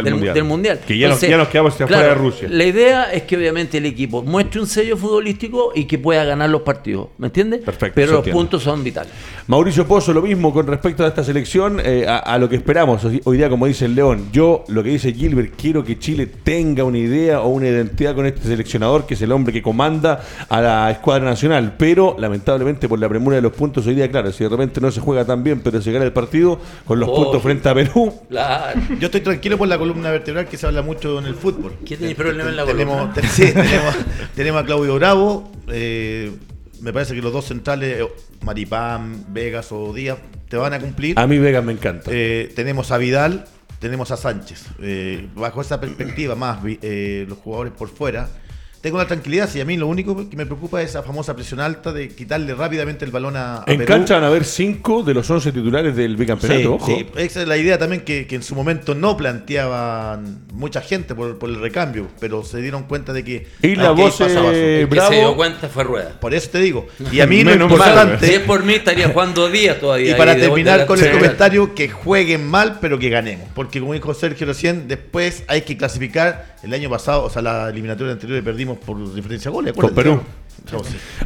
[0.44, 0.80] mundial.
[0.88, 2.48] Que ya, nos, quedamos fuera de Rusia.
[2.50, 6.50] La idea es que obviamente el equipo muestre un sello futbolístico y que pueda ganar
[6.50, 7.62] los partidos, ¿me entiendes?
[7.62, 7.94] Perfecto.
[7.94, 9.12] Pero los puntos son vitales.
[9.46, 13.38] Mauricio Pozo, lo mismo con respecto a esta selección, eh, a, lo que esperamos hoy
[13.38, 14.30] día, como dice el León.
[14.32, 18.26] Yo, lo que dice Gilbert, quiero que Chile tenga una idea o una identidad con
[18.26, 23.00] este seleccionador, que es el hombre que comanda a la escuadra nacional pero lamentablemente por
[23.00, 25.44] la premura de los puntos hoy día, claro, si de repente no se juega tan
[25.44, 28.14] bien, pero se gana el partido con los puntos frente a Perú.
[29.00, 31.78] Yo estoy tranquilo por la columna vertebral que se habla mucho en el fútbol.
[31.86, 33.14] ¿Quién tiene problema en la columna?
[33.30, 33.96] sí, tenemos,
[34.36, 36.32] tenemos, a Claudio Bravo, eh,
[36.82, 38.08] me parece que los dos centrales, eh,
[38.42, 40.18] Maripán, Vegas o Díaz,
[40.50, 41.20] te van a cumplir.
[41.20, 42.10] A mí Vegas me encanta.
[42.14, 43.46] Eh, tenemos a Vidal,
[43.80, 44.66] tenemos a Sánchez.
[45.36, 48.30] bajo esa perspectiva más, los jugadores por fuera
[48.86, 51.60] tengo la tranquilidad, si a mí lo único que me preocupa es esa famosa presión
[51.60, 55.28] alta de quitarle rápidamente el balón a, En cancha van a haber cinco de los
[55.28, 58.94] once titulares del bicampeonato, sí, Sí, esa es la idea también que, en su momento
[58.94, 63.48] no planteaban mucha gente por, el recambio, pero se dieron cuenta de que...
[63.64, 64.52] Y la voz Bravo...
[64.52, 66.20] que se dio cuenta fue Rueda.
[66.20, 66.86] Por eso te digo.
[67.12, 68.28] Y a mí lo importante...
[68.28, 70.12] Si es por mí estaría jugando días todavía.
[70.12, 73.48] Y para terminar con el comentario, que jueguen mal, pero que ganemos.
[73.56, 77.70] Porque como dijo Sergio recién, después hay que clasificar el año pasado, o sea, la
[77.70, 79.74] eliminatoria anterior perdimos por diferencia de goles.
[79.74, 80.20] Con Perú.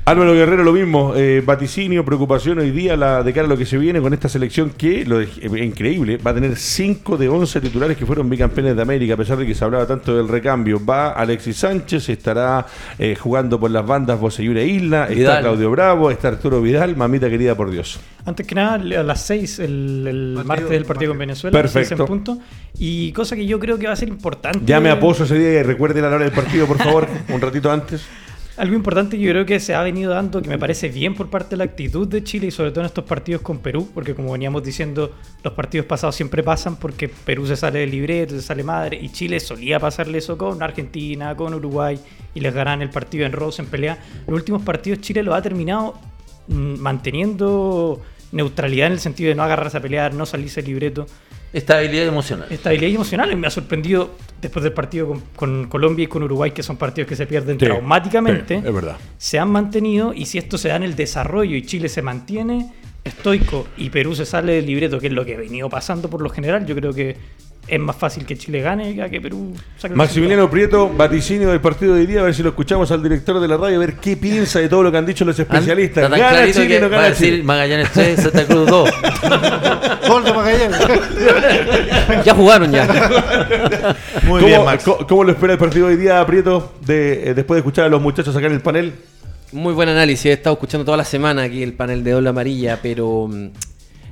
[0.06, 3.66] Álvaro Guerrero, lo mismo, eh, vaticinio, preocupación hoy día la, de cara a lo que
[3.66, 7.30] se viene con esta selección que, lo es eh, increíble, va a tener 5 de
[7.30, 10.28] 11 titulares que fueron bicampeones de América, a pesar de que se hablaba tanto del
[10.28, 10.84] recambio.
[10.84, 12.66] Va Alexis Sánchez, estará
[12.98, 17.56] eh, jugando por las bandas Boseyure Isla, está Claudio Bravo, está Arturo Vidal, mamita querida
[17.56, 18.00] por Dios.
[18.26, 22.04] Antes que nada, a las 6, el, martes del partido con Venezuela, Perfecto.
[22.04, 22.38] en punto.
[22.78, 24.60] Y cosa que yo creo que va a ser importante.
[24.66, 27.72] Llame a Pozo ese día y recuerde la hora del partido, por favor, un ratito
[27.72, 28.02] antes.
[28.60, 31.52] Algo importante yo creo que se ha venido dando, que me parece bien por parte
[31.52, 34.34] de la actitud de Chile y sobre todo en estos partidos con Perú, porque como
[34.34, 38.62] veníamos diciendo, los partidos pasados siempre pasan porque Perú se sale del libreto, se sale
[38.62, 42.02] madre, y Chile solía pasarle eso con Argentina, con Uruguay,
[42.36, 43.98] y les ganan el partido en Rose, en pelea.
[44.28, 45.94] Los últimos partidos Chile lo ha terminado
[46.50, 48.02] mm, manteniendo
[48.34, 51.08] neutralidad en el sentido de no agarrarse a pelear, no salirse del libreto.
[51.52, 52.48] Estabilidad emocional.
[52.50, 53.32] Estabilidad emocional.
[53.32, 56.78] Y me ha sorprendido después del partido con, con Colombia y con Uruguay, que son
[56.78, 58.56] partidos que se pierden traumáticamente.
[58.56, 58.98] es verdad.
[59.18, 62.72] Se han mantenido y si esto se da en el desarrollo y Chile se mantiene
[63.04, 66.22] estoico y Perú se sale del libreto, que es lo que ha venido pasando por
[66.22, 67.16] lo general, yo creo que
[67.70, 72.02] es más fácil que Chile gane que Perú saque Maximiliano Prieto, vaticinio del partido de
[72.02, 74.18] hoy día, a ver si lo escuchamos al director de la radio, a ver qué
[74.18, 76.10] piensa de todo lo que han dicho los especialistas.
[76.10, 77.44] Gana Chile, no gana Chile.
[77.44, 78.90] Magallanes 3, Santa Cruz 2.
[80.08, 80.80] Gol de Magallanes.
[82.26, 82.86] ya jugaron ya.
[84.24, 84.84] Muy ¿Cómo, bien, Max.
[85.08, 87.90] ¿Cómo lo espera el partido de hoy día, Prieto, de, eh, después de escuchar a
[87.90, 88.94] los muchachos acá en el panel?
[89.52, 92.80] Muy buen análisis, he estado escuchando toda la semana aquí el panel de Ola Amarilla,
[92.82, 93.48] pero mm,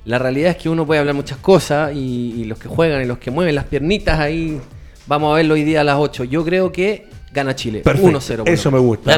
[0.08, 3.18] la realidad es que uno puede hablar muchas cosas y, los que juegan y los
[3.18, 4.58] que mueven las piernitas ahí,
[5.06, 6.24] vamos a verlo hoy día a las 8.
[6.24, 7.84] Yo creo que gana Chile.
[7.84, 8.44] 1-0.
[8.46, 9.12] Eso me gusta.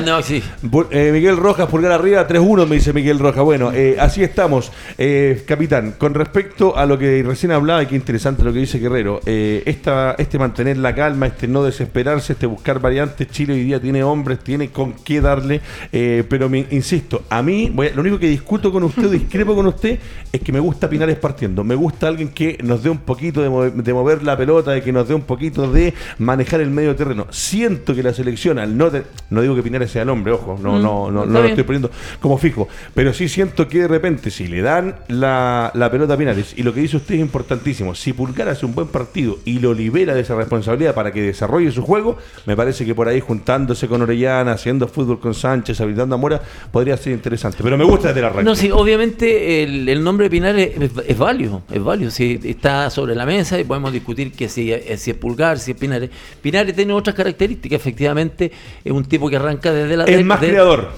[0.92, 3.44] Eh, Miguel Rojas, pulgar arriba, 3-1, me dice Miguel Rojas.
[3.44, 4.72] Bueno, eh, así estamos.
[4.98, 8.80] Eh, capitán, con respecto a lo que recién hablaba, y qué interesante lo que dice
[8.80, 13.80] Guerrero, esta, este mantener la calma, este no desesperarse, este buscar variantes, Chile hoy día
[13.80, 18.72] tiene hombres, tiene con qué darle, pero me, insisto, a mí, lo único que discuto
[18.72, 20.00] con usted, discrepo con usted,
[20.32, 21.64] es que me gusta Pinares partiendo.
[21.64, 24.82] Me gusta alguien que nos dé un poquito de mover, de mover la pelota, de
[24.82, 27.28] que nos dé un poquito de manejar el medio terreno.
[27.30, 28.92] Siento que la selección, al no,
[29.30, 31.64] no digo que Pinares sea el hombre, ojo, no, mm, no, no, no lo estoy
[31.64, 36.18] poniendo como fijo, pero sí siento que de repente si le dan la, pelota a
[36.18, 39.60] Pinares, y lo que dice usted es importantísimo, si Pulgar hace un buen partido y
[39.60, 43.20] lo libera de esa responsabilidad para que desarrolle su juego, me parece que por ahí
[43.20, 46.42] juntándose con Orellana, haciendo fútbol con Sánchez, habilitando a Mora,
[46.72, 47.58] podría ser interesante.
[47.62, 48.44] Pero me gusta desde la red.
[48.44, 50.72] No, sí, obviamente el, nombre de Pinares
[51.08, 55.12] es, válido, es válido, si está sobre la mesa y podemos discutir que si, si
[55.12, 56.10] es Pulgar, si es Pinares.
[56.42, 58.52] Pinares tiene otras características, efectivamente,
[58.84, 60.06] es un tipo que arranca desde la...
[60.06, 60.90] Es más creador.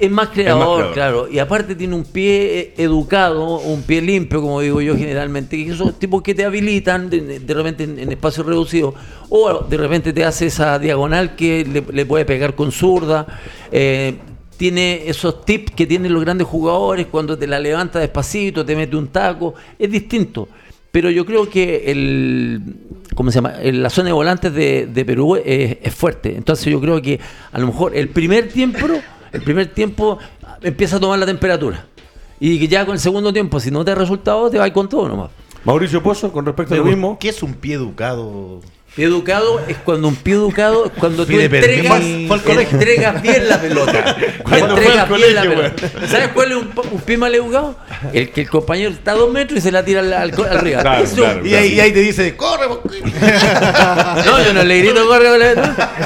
[0.00, 1.28] Es más, creador, claro.
[1.28, 5.72] Y aparte tiene un pie eh, educado, un pie limpio, como digo yo generalmente, que
[5.72, 8.94] esos tipos que te habilitan de, repente en, espacio reducido,
[9.28, 13.26] o de repente te hace esa diagonal que le, puede pegar con zurda.
[13.72, 14.14] Eh,
[14.56, 18.96] tiene esos tips que tienen los grandes jugadores cuando te la levanta despacito, te mete
[18.96, 19.54] un taco.
[19.78, 20.48] Es distinto
[20.90, 22.60] pero yo creo que el
[23.14, 23.54] ¿cómo se llama?
[23.62, 26.36] la zona de volantes de, Perú es, fuerte.
[26.36, 27.20] Entonces yo creo que
[27.52, 28.86] a lo mejor el primer tiempo,
[29.32, 30.18] el primer tiempo
[30.62, 31.86] empieza a tomar la temperatura.
[32.40, 34.88] Y que ya con el segundo tiempo, si no te ha resultado, te va con
[34.88, 35.30] todo nomás.
[35.64, 37.18] Mauricio Pozo, con respecto a lo mismo.
[37.18, 38.60] ¿Qué es un pie educado?
[38.98, 44.16] Pie educado es cuando un pie educado es cuando tú entregas, entregas bien la pelota.
[44.50, 45.88] entregas bien la pelota.
[46.08, 47.76] ¿Sabes cuál es un, pie mal educado?
[48.12, 51.00] El que el compañero está a dos metros y se la tira al, al, arriba.
[51.44, 52.66] y, ahí, te dice, corre.
[54.26, 55.54] no, yo no le grito, corre.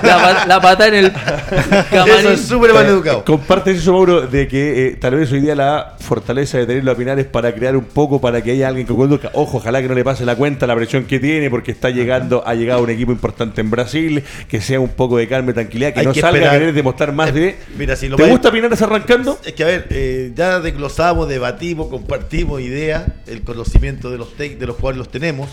[0.03, 2.14] La, la pata en el camarín.
[2.18, 3.24] Eso es súper mal educado.
[3.24, 6.95] Comparte eso, Mauro, de que eh, tal vez hoy día la fortaleza de tenerlo a
[6.95, 9.30] Pinar es para crear un poco, para que haya alguien que conduzca.
[9.32, 12.43] Ojo, ojalá que no le pase la cuenta la presión que tiene, porque está llegando,
[12.47, 15.95] ha llegado un equipo importante en Brasil, que sea un poco de calma y tranquilidad,
[15.95, 17.57] que no salga a querer demostrar más de.
[17.76, 19.39] Mira, si lo ¿Te gusta Pinares arrancando?
[19.45, 24.66] Es que a ver, eh, ya desglosamos, debatimos, compartimos ideas, el conocimiento de los de
[24.66, 25.49] los cuales los tenemos,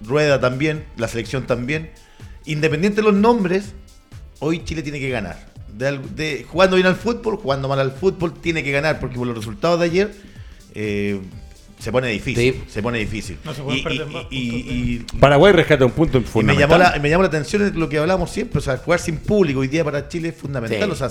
[0.00, 1.90] Rueda también, la selección también.
[2.44, 3.74] Independiente de los nombres,
[4.40, 5.52] hoy Chile tiene que ganar.
[5.72, 9.36] De, jugando bien al fútbol, jugando mal al fútbol, tiene que ganar, porque por los
[9.36, 10.14] resultados de ayer.
[10.74, 11.20] Eh,
[11.82, 12.62] se pone difícil.
[12.68, 13.38] Se pone difícil.
[14.30, 16.68] y, Paraguay rescata un punto fundamental.
[16.68, 19.16] me, llamó la, me llamó la atención lo que hablamos siempre, o sea, jugar sin
[19.16, 20.88] público hoy día para Chile es fundamental.
[20.88, 21.08] O sea,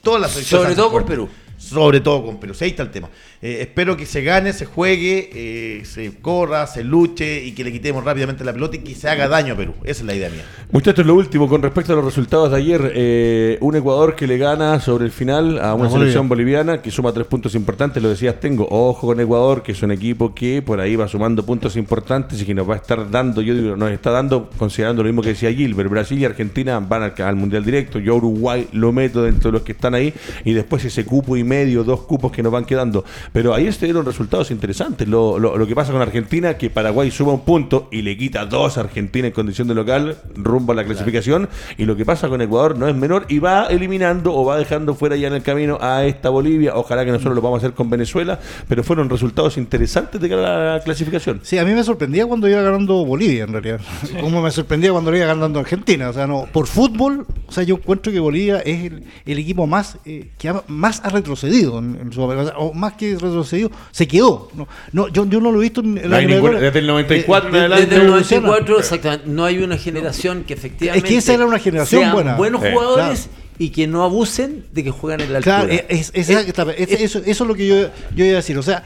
[0.00, 1.28] todas las Sobre todo con Perú.
[1.58, 2.54] Sobre todo con Perú.
[2.60, 3.08] ahí está el tema.
[3.42, 7.72] Eh, espero que se gane, se juegue, eh, se corra, se luche y que le
[7.72, 9.74] quitemos rápidamente la pelota y que se haga daño a Perú.
[9.82, 10.44] Esa es la idea mía.
[10.70, 14.38] Muchachos, lo último, con respecto a los resultados de ayer, eh, un Ecuador que le
[14.38, 18.00] gana sobre el final a una selección boliviana que suma tres puntos importantes.
[18.00, 21.44] Lo decías, tengo ojo con Ecuador, que es un equipo que por ahí va sumando
[21.44, 25.02] puntos importantes y que nos va a estar dando, yo digo, nos está dando, considerando
[25.02, 27.98] lo mismo que decía Gilbert, Brasil y Argentina van al, al Mundial Directo.
[27.98, 31.47] Yo Uruguay lo meto dentro de los que están ahí y después ese cupo y
[31.48, 33.04] medio, dos cupos que nos van quedando.
[33.32, 35.08] Pero ahí se dieron resultados interesantes.
[35.08, 38.78] Lo, lo, que pasa con Argentina, que Paraguay suma un punto y le quita dos
[38.78, 41.48] a Argentina en condición de local rumbo a la clasificación.
[41.76, 44.94] Y lo que pasa con Ecuador no es menor y va eliminando o va dejando
[44.94, 46.74] fuera ya en el camino a esta Bolivia.
[46.76, 48.38] Ojalá que nosotros lo vamos a hacer con Venezuela,
[48.68, 51.40] pero fueron resultados interesantes de cara a la clasificación.
[51.42, 53.80] Sí, a mí me sorprendía cuando iba ganando Bolivia, en realidad.
[54.20, 56.10] Como me sorprendía cuando iba ganando Argentina.
[56.10, 59.66] O sea, no, por fútbol O sea, yo encuentro que Bolivia es el, el equipo
[59.66, 62.42] más eh, que ha, más ha retrocedido en, en Sudamérica.
[62.42, 64.50] O, sea, o más que retrocedido, se quedó.
[64.54, 67.48] No, no, yo, yo no lo he visto en No hay ninguna- desde el 94
[67.48, 67.84] en Eh, de- adelante.
[67.86, 68.46] Desde el evoluciona.
[68.48, 69.26] 94, exactamente.
[69.28, 71.06] No hay una generación que efectivamente.
[71.08, 72.36] Es que esa era una generación sean buena.
[72.36, 73.28] buenos Eh, jugadores
[73.58, 75.64] y que no abusen de que juegan en la altura.
[75.66, 77.76] Claro, es, es- eso, eso es lo que yo,
[78.14, 78.58] yo iba a decir.
[78.58, 78.84] O sea,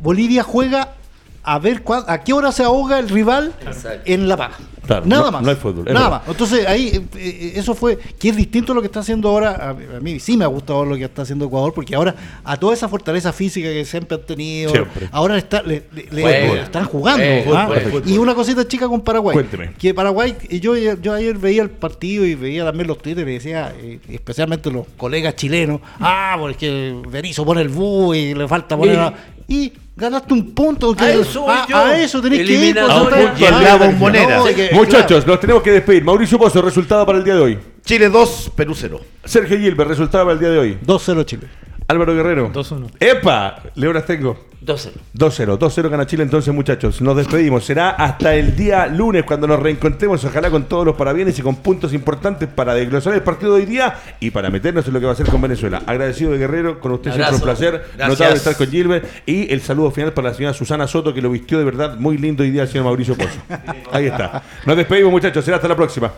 [0.00, 0.94] Bolivia juega
[1.48, 4.02] a ver cuá- a qué hora se ahoga el rival Exacto.
[4.04, 4.52] en La Paz.
[4.86, 5.42] Claro, Nada no- más.
[5.42, 6.10] no hay fútbol, Nada verdad.
[6.10, 6.28] más.
[6.28, 9.50] Entonces ahí eh, eh, eso fue que es distinto a lo que está haciendo ahora.
[9.50, 12.56] A, a mí sí me ha gustado lo que está haciendo Ecuador porque ahora a
[12.56, 15.08] toda esa fortaleza física que siempre han tenido, Siempre.
[15.10, 16.62] ahora está, le, le- le- Juega.
[16.62, 17.24] están jugando.
[17.24, 17.68] Eh, ¿ah?
[17.82, 18.02] fútbol.
[18.06, 19.34] Y una cosita chica con Paraguay.
[19.34, 19.72] Cuénteme.
[19.74, 23.32] Que Paraguay, y yo, yo ayer veía el partido y veía también los twitters y
[23.32, 28.76] decía, eh, especialmente los colegas chilenos, ah, porque Berizzo pone el bu y le falta
[28.76, 28.98] poner...
[29.00, 29.14] a-".
[29.48, 30.94] Y ganaste un punto.
[30.94, 31.76] que- A eso a, yo.
[31.76, 32.78] a eso tenés que ir.
[32.78, 34.42] A un punto en ah, la no, bombonera.
[34.44, 36.04] de que- Muchachos, los tenemos que despedir.
[36.04, 37.58] Mauricio Pozo, resultado para el día de hoy.
[37.84, 39.00] Chile 2, Perú 0.
[39.24, 40.74] Sergio Gilbert, resultado para el día de hoy.
[40.74, 41.48] claro, 2-0 Chile.
[41.88, 42.50] Álvaro Guerrero.
[42.52, 42.90] 2-1.
[42.98, 43.62] ¡Epa!
[43.76, 44.45] Leonas tengo.
[44.64, 44.90] 2-0.
[45.14, 49.60] 2-0, 2-0 gana Chile entonces muchachos, nos despedimos, será hasta el día lunes cuando nos
[49.60, 53.60] reencontremos, ojalá con todos los parabienes y con puntos importantes para desglosar el partido de
[53.60, 55.82] hoy día y para meternos en lo que va a ser con Venezuela.
[55.86, 58.08] Agradecido de Guerrero, con usted siempre un placer, Gracias.
[58.08, 61.30] notable estar con Gilbert y el saludo final para la señora Susana Soto que lo
[61.30, 63.38] vistió de verdad muy lindo hoy día el señor Mauricio Pozo.
[63.92, 64.42] Ahí está.
[64.64, 66.10] Nos despedimos muchachos, será hasta la próxima.